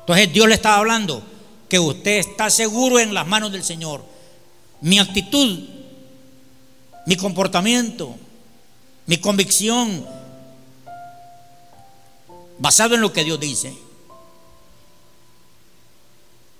Entonces 0.00 0.32
Dios 0.32 0.48
le 0.48 0.54
estaba 0.54 0.76
hablando 0.76 1.22
que 1.68 1.78
usted 1.78 2.18
está 2.18 2.48
seguro 2.50 2.98
en 2.98 3.12
las 3.12 3.26
manos 3.26 3.52
del 3.52 3.64
Señor. 3.64 4.04
Mi 4.80 4.98
actitud, 4.98 5.64
mi 7.06 7.16
comportamiento, 7.16 8.16
mi 9.06 9.18
convicción, 9.18 10.06
basado 12.58 12.94
en 12.94 13.00
lo 13.00 13.12
que 13.12 13.24
Dios 13.24 13.40
dice, 13.40 13.76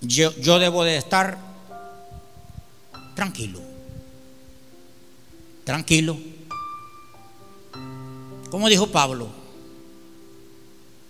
yo, 0.00 0.34
yo 0.40 0.58
debo 0.58 0.84
de 0.84 0.96
estar 0.96 1.38
tranquilo, 3.14 3.60
tranquilo. 5.64 6.35
Como 8.50 8.68
dijo 8.68 8.86
Pablo, 8.88 9.28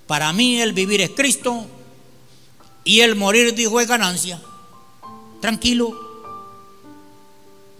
para 0.06 0.32
mí 0.32 0.60
el 0.60 0.72
vivir 0.72 1.00
es 1.00 1.10
Cristo 1.10 1.66
y 2.84 3.00
el 3.00 3.16
morir, 3.16 3.54
dijo, 3.54 3.80
es 3.80 3.88
ganancia. 3.88 4.40
Tranquilo. 5.40 6.06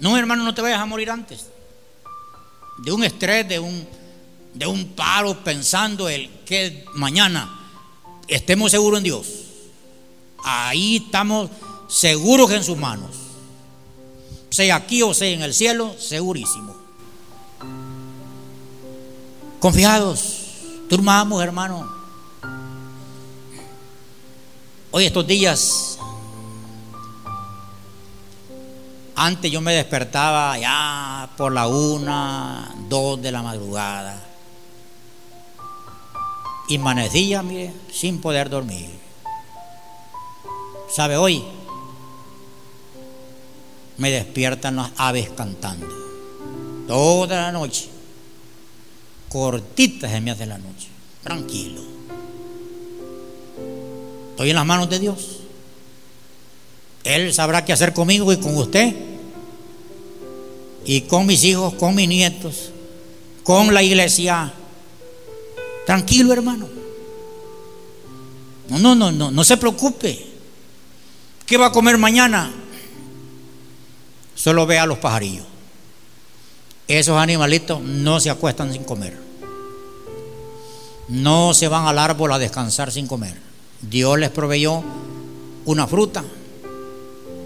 No, 0.00 0.16
hermano, 0.16 0.44
no 0.44 0.54
te 0.54 0.62
vayas 0.62 0.80
a 0.80 0.86
morir 0.86 1.10
antes. 1.10 1.46
De 2.78 2.92
un 2.92 3.04
estrés, 3.04 3.48
de 3.48 3.58
un, 3.58 3.86
de 4.52 4.66
un 4.66 4.88
paro, 4.88 5.42
pensando 5.44 6.08
el 6.08 6.28
que 6.44 6.84
mañana 6.94 7.56
estemos 8.26 8.72
seguros 8.72 8.98
en 8.98 9.04
Dios. 9.04 9.26
Ahí 10.42 10.96
estamos 10.96 11.50
seguros 11.88 12.50
en 12.50 12.64
sus 12.64 12.76
manos. 12.76 13.14
Sea 14.50 14.76
aquí 14.76 15.02
o 15.02 15.14
sea 15.14 15.28
en 15.28 15.42
el 15.42 15.54
cielo, 15.54 15.94
segurísimo. 15.98 16.85
Confiados, 19.58 20.44
turmamos, 20.88 21.42
hermano. 21.42 21.90
Hoy 24.90 25.06
estos 25.06 25.26
días, 25.26 25.98
antes 29.14 29.50
yo 29.50 29.62
me 29.62 29.72
despertaba 29.72 30.58
ya 30.58 31.30
por 31.38 31.52
la 31.52 31.68
una, 31.68 32.74
dos 32.88 33.20
de 33.22 33.32
la 33.32 33.42
madrugada. 33.42 34.22
Y 36.68 36.76
amanecía, 36.76 37.42
mire, 37.42 37.72
sin 37.90 38.20
poder 38.20 38.50
dormir. 38.50 38.90
¿Sabe 40.94 41.16
hoy? 41.16 41.42
Me 43.96 44.10
despiertan 44.10 44.76
las 44.76 44.90
aves 44.98 45.30
cantando. 45.30 45.88
Toda 46.86 47.36
la 47.40 47.52
noche. 47.52 47.95
Cortitas 49.28 50.10
se 50.10 50.20
me 50.20 50.30
hace 50.30 50.46
la 50.46 50.58
noche. 50.58 50.88
Tranquilo. 51.22 51.82
Estoy 54.30 54.50
en 54.50 54.56
las 54.56 54.66
manos 54.66 54.88
de 54.90 54.98
Dios. 54.98 55.38
Él 57.04 57.32
sabrá 57.32 57.64
qué 57.64 57.72
hacer 57.72 57.92
conmigo 57.92 58.32
y 58.32 58.36
con 58.36 58.56
usted. 58.56 58.94
Y 60.84 61.02
con 61.02 61.26
mis 61.26 61.42
hijos, 61.44 61.74
con 61.74 61.94
mis 61.94 62.08
nietos, 62.08 62.70
con 63.42 63.72
la 63.72 63.82
iglesia. 63.82 64.52
Tranquilo, 65.86 66.32
hermano. 66.32 66.68
No, 68.68 68.78
no, 68.78 68.94
no, 68.94 69.12
no, 69.12 69.30
no 69.30 69.44
se 69.44 69.56
preocupe. 69.56 70.26
¿Qué 71.46 71.56
va 71.56 71.66
a 71.66 71.72
comer 71.72 71.96
mañana? 71.96 72.52
Solo 74.34 74.66
vea 74.66 74.82
a 74.82 74.86
los 74.86 74.98
pajarillos. 74.98 75.46
Esos 76.88 77.18
animalitos 77.18 77.80
no 77.80 78.20
se 78.20 78.30
acuestan 78.30 78.72
sin 78.72 78.84
comer. 78.84 79.16
No 81.08 81.54
se 81.54 81.68
van 81.68 81.86
al 81.86 81.98
árbol 81.98 82.32
a 82.32 82.38
descansar 82.38 82.92
sin 82.92 83.06
comer. 83.06 83.36
Dios 83.80 84.18
les 84.18 84.30
proveyó 84.30 84.82
una 85.64 85.86
fruta, 85.86 86.24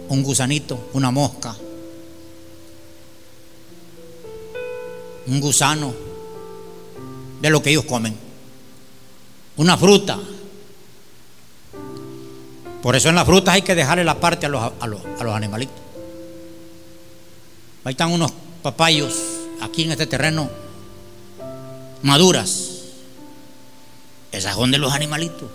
un 0.09 0.23
gusanito, 0.23 0.89
una 0.93 1.11
mosca, 1.11 1.57
un 5.27 5.41
gusano 5.41 5.95
de 7.41 7.51
lo 7.51 7.63
que 7.63 7.71
ellos 7.71 7.85
comen, 7.85 8.15
una 9.57 9.77
fruta. 9.77 10.19
Por 12.83 12.97
eso 12.97 13.09
en 13.09 13.15
las 13.15 13.27
frutas 13.27 13.55
hay 13.55 13.63
que 13.63 13.75
dejarle 13.75 14.05
la 14.05 14.21
parte 14.21 14.47
a 14.47 14.49
los, 14.49 14.73
a 14.81 14.87
los, 14.87 15.01
a 15.19 15.25
los 15.25 15.35
animalitos. 15.35 15.77
Ahí 17.85 17.93
están 17.93 18.13
unos 18.13 18.33
papayos 18.61 19.15
aquí 19.61 19.85
en 19.85 19.93
este 19.93 20.07
terreno 20.07 20.51
maduras. 22.03 22.71
Esas 24.33 24.55
son 24.55 24.71
de 24.71 24.79
los 24.79 24.93
animalitos. 24.93 25.51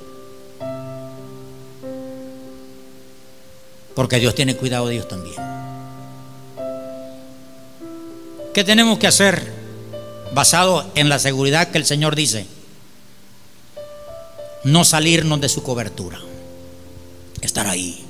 Porque 3.96 4.20
Dios 4.20 4.36
tiene 4.36 4.56
cuidado 4.56 4.88
de 4.88 4.96
ellos 4.96 5.08
también. 5.08 5.36
¿Qué 8.54 8.64
tenemos 8.64 9.00
que 9.00 9.08
hacer 9.08 9.54
basado 10.34 10.90
en 10.96 11.10
la 11.10 11.20
seguridad 11.20 11.72
que 11.72 11.78
el 11.78 11.86
Señor 11.86 12.16
dice? 12.16 12.46
No 14.64 14.84
salirnos 14.84 15.40
de 15.42 15.50
su 15.50 15.64
cobertura. 15.64 16.20
Estar 17.42 17.68
ahí. 17.68 18.04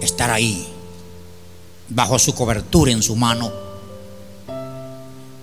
Estar 0.00 0.30
ahí. 0.30 0.75
Bajo 1.88 2.18
su 2.18 2.34
cobertura 2.34 2.92
en 2.92 3.02
su 3.02 3.16
mano. 3.16 3.52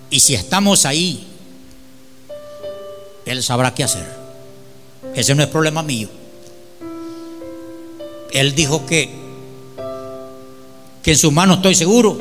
Y 0.09 0.19
si 0.19 0.35
estamos 0.35 0.85
ahí, 0.85 1.27
Él 3.25 3.41
sabrá 3.41 3.73
qué 3.73 3.83
hacer. 3.83 4.05
Ese 5.15 5.35
no 5.35 5.43
es 5.43 5.49
problema 5.49 5.83
mío. 5.83 6.09
Él 8.31 8.55
dijo 8.55 8.85
que, 8.85 9.09
que 11.01 11.11
en 11.11 11.17
sus 11.17 11.31
manos 11.31 11.57
estoy 11.57 11.75
seguro. 11.75 12.19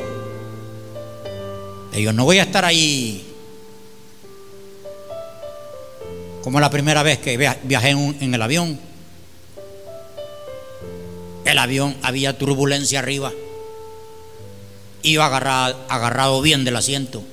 yo 1.93 2.13
no 2.13 2.25
voy 2.25 2.39
a 2.39 2.43
estar 2.43 2.65
ahí 2.65 3.33
como 6.43 6.59
la 6.59 6.69
primera 6.69 7.03
vez 7.03 7.19
que 7.19 7.37
viajé 7.63 7.91
en, 7.91 8.33
el 8.33 8.41
avión. 8.41 8.77
El 11.45 11.57
avión 11.57 11.95
había 12.03 12.37
turbulencia 12.37 12.99
arriba. 12.99 13.31
Iba 15.03 15.25
agarrado, 15.25 15.85
agarrado 15.89 16.41
bien 16.41 16.63
del 16.63 16.75
asiento. 16.75 17.23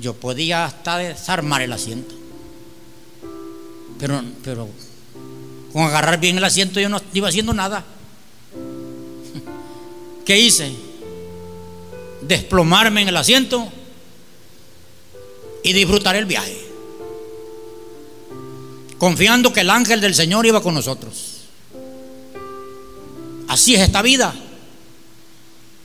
Yo 0.00 0.14
podía 0.14 0.64
hasta 0.64 0.98
desarmar 0.98 1.62
el 1.62 1.72
asiento. 1.72 2.14
Pero, 3.98 4.22
pero 4.42 4.68
con 5.72 5.84
agarrar 5.84 6.18
bien 6.18 6.36
el 6.36 6.44
asiento 6.44 6.80
yo 6.80 6.88
no 6.88 7.00
iba 7.14 7.28
haciendo 7.28 7.54
nada. 7.54 7.82
¿Qué 10.24 10.38
hice? 10.38 10.72
Desplomarme 12.22 13.02
en 13.02 13.08
el 13.08 13.16
asiento 13.16 13.70
y 15.62 15.72
disfrutar 15.72 16.16
el 16.16 16.26
viaje. 16.26 16.58
Confiando 18.98 19.52
que 19.52 19.60
el 19.60 19.70
ángel 19.70 20.00
del 20.00 20.14
Señor 20.14 20.46
iba 20.46 20.62
con 20.62 20.74
nosotros. 20.74 21.40
Así 23.48 23.74
es 23.74 23.80
esta 23.80 24.02
vida. 24.02 24.34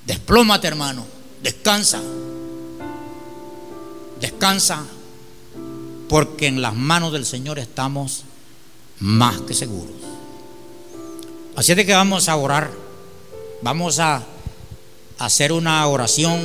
Desplómate, 0.07 0.67
hermano. 0.67 1.05
Descansa. 1.43 2.01
Descansa. 4.21 4.85
Porque 6.07 6.47
en 6.47 6.61
las 6.61 6.73
manos 6.73 7.11
del 7.11 7.25
Señor 7.25 7.59
estamos 7.59 8.23
más 9.01 9.41
que 9.41 9.53
seguros. 9.53 9.93
Así 11.57 11.73
es 11.73 11.77
de 11.77 11.85
que 11.85 11.93
vamos 11.93 12.29
a 12.29 12.37
orar. 12.37 12.71
Vamos 13.61 13.99
a 13.99 14.23
hacer 15.19 15.51
una 15.51 15.85
oración 15.87 16.41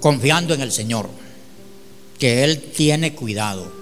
confiando 0.00 0.52
en 0.52 0.60
el 0.60 0.72
Señor, 0.72 1.08
que 2.18 2.44
Él 2.44 2.72
tiene 2.76 3.14
cuidado. 3.14 3.72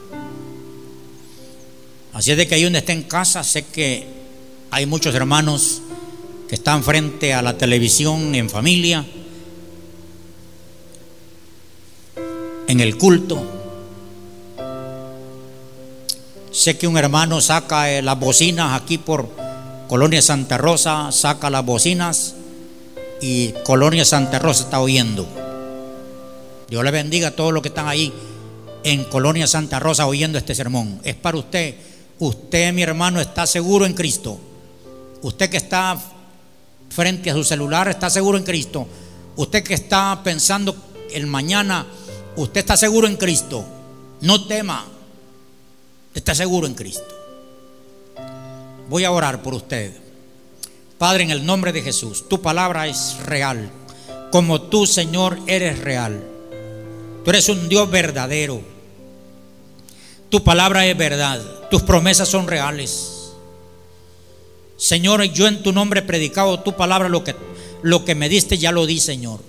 Así 2.12 2.30
es 2.30 2.36
de 2.36 2.46
que 2.46 2.54
ahí 2.54 2.62
donde 2.62 2.80
esté 2.80 2.92
en 2.92 3.04
casa, 3.04 3.42
sé 3.42 3.64
que 3.66 4.06
hay 4.70 4.86
muchos 4.86 5.14
hermanos 5.14 5.80
que 6.50 6.56
están 6.56 6.82
frente 6.82 7.32
a 7.32 7.42
la 7.42 7.56
televisión 7.56 8.34
en 8.34 8.50
familia, 8.50 9.06
en 12.66 12.80
el 12.80 12.98
culto. 12.98 13.40
Sé 16.50 16.76
que 16.76 16.88
un 16.88 16.98
hermano 16.98 17.40
saca 17.40 17.92
eh, 17.92 18.02
las 18.02 18.18
bocinas 18.18 18.82
aquí 18.82 18.98
por 18.98 19.28
Colonia 19.86 20.20
Santa 20.20 20.58
Rosa, 20.58 21.12
saca 21.12 21.50
las 21.50 21.64
bocinas 21.64 22.34
y 23.20 23.54
Colonia 23.62 24.04
Santa 24.04 24.40
Rosa 24.40 24.64
está 24.64 24.80
oyendo. 24.80 25.28
Dios 26.68 26.82
le 26.82 26.90
bendiga 26.90 27.28
a 27.28 27.36
todos 27.36 27.52
los 27.52 27.62
que 27.62 27.68
están 27.68 27.86
ahí 27.86 28.12
en 28.82 29.04
Colonia 29.04 29.46
Santa 29.46 29.78
Rosa 29.78 30.04
oyendo 30.04 30.36
este 30.36 30.56
sermón. 30.56 31.00
Es 31.04 31.14
para 31.14 31.38
usted. 31.38 31.76
Usted, 32.18 32.72
mi 32.72 32.82
hermano, 32.82 33.20
está 33.20 33.46
seguro 33.46 33.86
en 33.86 33.94
Cristo. 33.94 34.36
Usted 35.22 35.48
que 35.48 35.58
está 35.58 35.96
frente 36.90 37.30
a 37.30 37.34
su 37.34 37.44
celular 37.44 37.88
está 37.88 38.10
seguro 38.10 38.36
en 38.36 38.44
Cristo. 38.44 38.86
Usted 39.36 39.62
que 39.62 39.74
está 39.74 40.20
pensando 40.22 40.76
el 41.12 41.26
mañana, 41.26 41.86
usted 42.36 42.60
está 42.60 42.76
seguro 42.76 43.06
en 43.06 43.16
Cristo. 43.16 43.64
No 44.20 44.46
tema. 44.46 44.84
Está 46.14 46.34
seguro 46.34 46.66
en 46.66 46.74
Cristo. 46.74 47.06
Voy 48.88 49.04
a 49.04 49.12
orar 49.12 49.42
por 49.42 49.54
usted. 49.54 49.92
Padre, 50.98 51.22
en 51.24 51.30
el 51.30 51.46
nombre 51.46 51.72
de 51.72 51.80
Jesús, 51.80 52.28
tu 52.28 52.42
palabra 52.42 52.88
es 52.88 53.16
real. 53.24 53.70
Como 54.32 54.62
tú, 54.62 54.86
Señor, 54.86 55.38
eres 55.46 55.78
real. 55.78 56.22
Tú 57.24 57.30
eres 57.30 57.48
un 57.48 57.68
Dios 57.68 57.90
verdadero. 57.90 58.60
Tu 60.28 60.42
palabra 60.44 60.86
es 60.86 60.96
verdad. 60.96 61.40
Tus 61.70 61.82
promesas 61.82 62.28
son 62.28 62.48
reales. 62.48 63.19
Señor, 64.80 65.22
yo 65.24 65.46
en 65.46 65.62
tu 65.62 65.74
nombre 65.74 66.00
he 66.00 66.02
predicado 66.02 66.60
tu 66.60 66.74
palabra, 66.74 67.10
lo 67.10 67.22
que, 67.22 67.36
lo 67.82 68.06
que 68.06 68.14
me 68.14 68.30
diste 68.30 68.56
ya 68.56 68.72
lo 68.72 68.86
di, 68.86 68.98
Señor. 68.98 69.40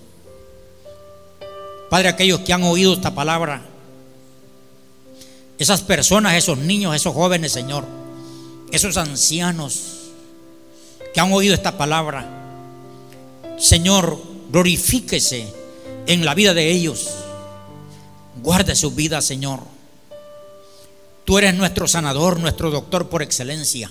Padre, 1.90 2.10
aquellos 2.10 2.42
que 2.42 2.52
han 2.52 2.64
oído 2.64 2.94
esta 2.94 3.16
palabra, 3.16 3.62
esas 5.58 5.82
personas, 5.84 6.34
esos 6.34 6.58
niños, 6.58 6.94
esos 6.94 7.14
jóvenes, 7.14 7.54
Señor, 7.54 7.86
esos 8.74 8.98
ancianos 8.98 10.10
que 11.14 11.22
han 11.22 11.32
oído 11.32 11.54
esta 11.54 11.78
palabra, 11.78 12.28
Señor, 13.58 14.22
glorifíquese 14.52 15.48
en 16.08 16.26
la 16.26 16.36
vida 16.36 16.54
de 16.54 16.70
ellos. 16.70 17.10
Guarde 18.44 18.76
su 18.76 18.92
vida, 18.92 19.22
Señor. 19.22 19.62
Tú 21.24 21.38
eres 21.38 21.56
nuestro 21.56 21.88
sanador, 21.88 22.38
nuestro 22.38 22.70
doctor 22.70 23.08
por 23.08 23.22
excelencia. 23.22 23.90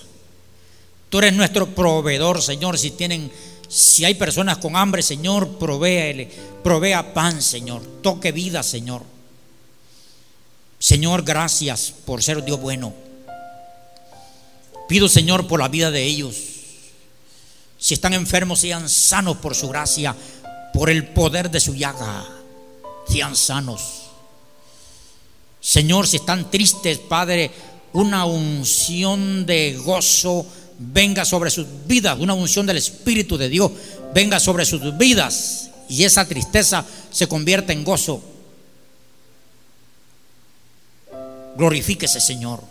Tú 1.10 1.18
eres 1.18 1.34
nuestro 1.34 1.66
proveedor, 1.74 2.40
Señor. 2.40 2.78
Si 2.78 2.92
tienen, 2.92 3.30
si 3.68 4.04
hay 4.04 4.14
personas 4.14 4.58
con 4.58 4.76
hambre, 4.76 5.02
Señor, 5.02 5.58
provéele, 5.58 6.30
provea 6.62 7.12
pan, 7.12 7.42
Señor. 7.42 7.82
Toque 8.00 8.30
vida, 8.30 8.62
Señor. 8.62 9.02
Señor, 10.78 11.22
gracias 11.24 11.92
por 12.06 12.22
ser 12.22 12.44
Dios 12.44 12.60
bueno. 12.60 12.94
Pido, 14.88 15.08
Señor, 15.08 15.48
por 15.48 15.60
la 15.60 15.68
vida 15.68 15.90
de 15.90 16.04
ellos. 16.04 16.36
Si 17.76 17.94
están 17.94 18.14
enfermos, 18.14 18.60
sean 18.60 18.88
sanos 18.88 19.38
por 19.38 19.56
su 19.56 19.68
gracia, 19.68 20.14
por 20.72 20.90
el 20.90 21.08
poder 21.08 21.50
de 21.50 21.58
su 21.58 21.74
llaga. 21.74 22.24
Sean 23.08 23.34
sanos. 23.34 24.02
Señor, 25.60 26.06
si 26.06 26.18
están 26.18 26.50
tristes, 26.50 26.98
Padre, 26.98 27.50
una 27.92 28.24
unción 28.24 29.44
de 29.44 29.76
gozo 29.76 30.46
venga 30.80 31.26
sobre 31.26 31.50
sus 31.50 31.66
vidas, 31.86 32.18
una 32.18 32.32
unción 32.32 32.64
del 32.64 32.78
Espíritu 32.78 33.36
de 33.36 33.50
Dios 33.50 33.70
venga 34.14 34.40
sobre 34.40 34.64
sus 34.64 34.96
vidas 34.96 35.70
y 35.88 36.04
esa 36.04 36.26
tristeza 36.26 36.86
se 37.10 37.28
convierta 37.28 37.72
en 37.72 37.84
gozo. 37.84 38.22
Glorifíquese, 41.56 42.20
Señor, 42.20 42.62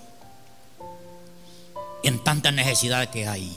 en 2.03 2.23
tanta 2.23 2.51
necesidad 2.51 3.09
que 3.11 3.27
hay. 3.27 3.55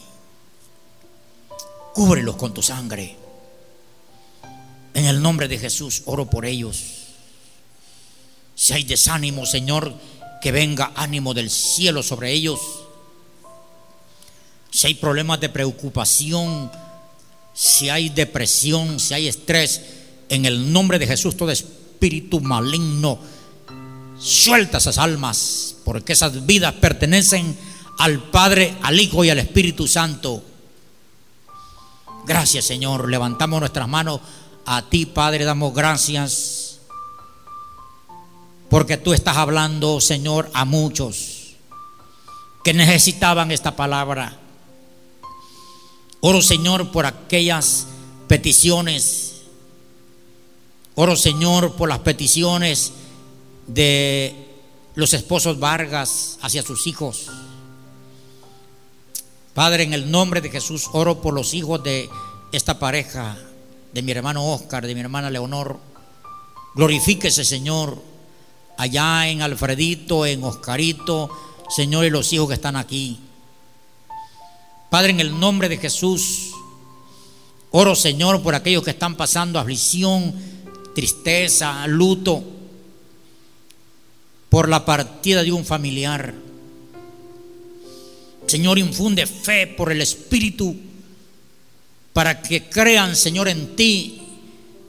Cúbrelos 1.94 2.36
con 2.36 2.52
tu 2.52 2.62
sangre. 2.62 3.16
En 4.94 5.06
el 5.06 5.22
nombre 5.22 5.48
de 5.48 5.58
Jesús 5.58 6.02
oro 6.04 6.28
por 6.28 6.44
ellos. 6.44 6.82
Si 8.54 8.74
hay 8.74 8.84
desánimo, 8.84 9.46
Señor, 9.46 9.94
que 10.42 10.52
venga 10.52 10.92
ánimo 10.94 11.32
del 11.32 11.48
cielo 11.48 12.02
sobre 12.02 12.32
ellos. 12.32 12.60
Si 14.72 14.88
hay 14.88 14.94
problemas 14.94 15.38
de 15.38 15.48
preocupación, 15.48 16.72
si 17.54 17.90
hay 17.90 18.08
depresión, 18.08 18.98
si 18.98 19.14
hay 19.14 19.28
estrés, 19.28 19.82
en 20.28 20.46
el 20.46 20.72
nombre 20.72 20.98
de 20.98 21.06
Jesús, 21.06 21.36
todo 21.36 21.52
espíritu 21.52 22.40
maligno, 22.40 23.18
suelta 24.18 24.78
esas 24.78 24.98
almas, 24.98 25.76
porque 25.84 26.14
esas 26.14 26.46
vidas 26.46 26.74
pertenecen 26.74 27.56
al 27.98 28.30
Padre, 28.30 28.74
al 28.82 28.98
Hijo 28.98 29.24
y 29.24 29.30
al 29.30 29.38
Espíritu 29.38 29.86
Santo. 29.86 30.42
Gracias, 32.26 32.64
Señor. 32.64 33.08
Levantamos 33.08 33.60
nuestras 33.60 33.86
manos 33.88 34.20
a 34.64 34.88
ti, 34.88 35.06
Padre, 35.06 35.44
damos 35.44 35.74
gracias 35.74 36.62
porque 38.72 38.96
tú 38.96 39.12
estás 39.12 39.36
hablando, 39.36 40.00
Señor, 40.00 40.50
a 40.54 40.64
muchos 40.64 41.56
que 42.64 42.72
necesitaban 42.72 43.50
esta 43.50 43.76
palabra. 43.76 44.38
Oro, 46.24 46.40
Señor, 46.40 46.92
por 46.92 47.04
aquellas 47.04 47.88
peticiones. 48.28 49.42
Oro, 50.94 51.16
Señor, 51.16 51.74
por 51.74 51.88
las 51.88 51.98
peticiones 51.98 52.92
de 53.66 54.32
los 54.94 55.14
esposos 55.14 55.58
Vargas 55.58 56.38
hacia 56.40 56.62
sus 56.62 56.86
hijos. 56.86 57.26
Padre, 59.52 59.82
en 59.82 59.94
el 59.94 60.12
nombre 60.12 60.40
de 60.40 60.50
Jesús, 60.50 60.86
oro 60.92 61.20
por 61.20 61.34
los 61.34 61.54
hijos 61.54 61.82
de 61.82 62.08
esta 62.52 62.78
pareja, 62.78 63.36
de 63.92 64.02
mi 64.02 64.12
hermano 64.12 64.46
Oscar, 64.46 64.86
de 64.86 64.94
mi 64.94 65.00
hermana 65.00 65.28
Leonor. 65.28 65.80
Glorifíquese, 66.76 67.44
Señor, 67.44 68.00
allá 68.78 69.26
en 69.26 69.42
Alfredito, 69.42 70.24
en 70.24 70.44
Oscarito, 70.44 71.30
Señor, 71.68 72.04
y 72.04 72.10
los 72.10 72.32
hijos 72.32 72.46
que 72.46 72.54
están 72.54 72.76
aquí. 72.76 73.18
Padre, 74.92 75.12
en 75.12 75.20
el 75.20 75.40
nombre 75.40 75.70
de 75.70 75.78
Jesús, 75.78 76.50
oro, 77.70 77.96
Señor, 77.96 78.42
por 78.42 78.54
aquellos 78.54 78.84
que 78.84 78.90
están 78.90 79.16
pasando 79.16 79.58
aflicción, 79.58 80.34
tristeza, 80.94 81.86
luto, 81.86 82.44
por 84.50 84.68
la 84.68 84.84
partida 84.84 85.42
de 85.42 85.50
un 85.50 85.64
familiar. 85.64 86.34
Señor, 88.46 88.78
infunde 88.78 89.26
fe 89.26 89.66
por 89.66 89.90
el 89.90 90.02
Espíritu 90.02 90.76
para 92.12 92.42
que 92.42 92.68
crean, 92.68 93.16
Señor, 93.16 93.48
en 93.48 93.74
ti 93.74 94.20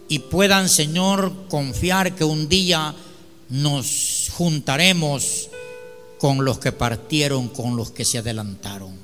y 0.10 0.20
puedan, 0.20 0.68
Señor, 0.68 1.48
confiar 1.48 2.14
que 2.14 2.26
un 2.26 2.50
día 2.50 2.94
nos 3.48 4.28
juntaremos 4.34 5.50
con 6.18 6.44
los 6.44 6.60
que 6.60 6.74
partieron, 6.74 7.48
con 7.48 7.78
los 7.78 7.92
que 7.92 8.04
se 8.04 8.18
adelantaron. 8.18 9.03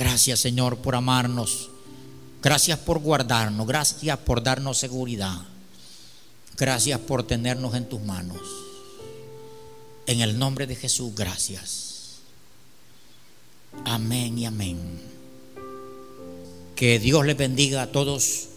Gracias 0.00 0.40
Señor 0.40 0.78
por 0.78 0.94
amarnos. 0.94 1.68
Gracias 2.42 2.78
por 2.78 3.00
guardarnos. 3.00 3.66
Gracias 3.66 4.18
por 4.18 4.42
darnos 4.42 4.78
seguridad. 4.78 5.42
Gracias 6.56 6.98
por 7.00 7.26
tenernos 7.26 7.74
en 7.74 7.86
tus 7.86 8.00
manos. 8.00 8.40
En 10.06 10.22
el 10.22 10.38
nombre 10.38 10.66
de 10.66 10.74
Jesús, 10.74 11.14
gracias. 11.14 12.20
Amén 13.84 14.38
y 14.38 14.46
amén. 14.46 14.78
Que 16.76 16.98
Dios 16.98 17.26
les 17.26 17.36
bendiga 17.36 17.82
a 17.82 17.92
todos 17.92 18.48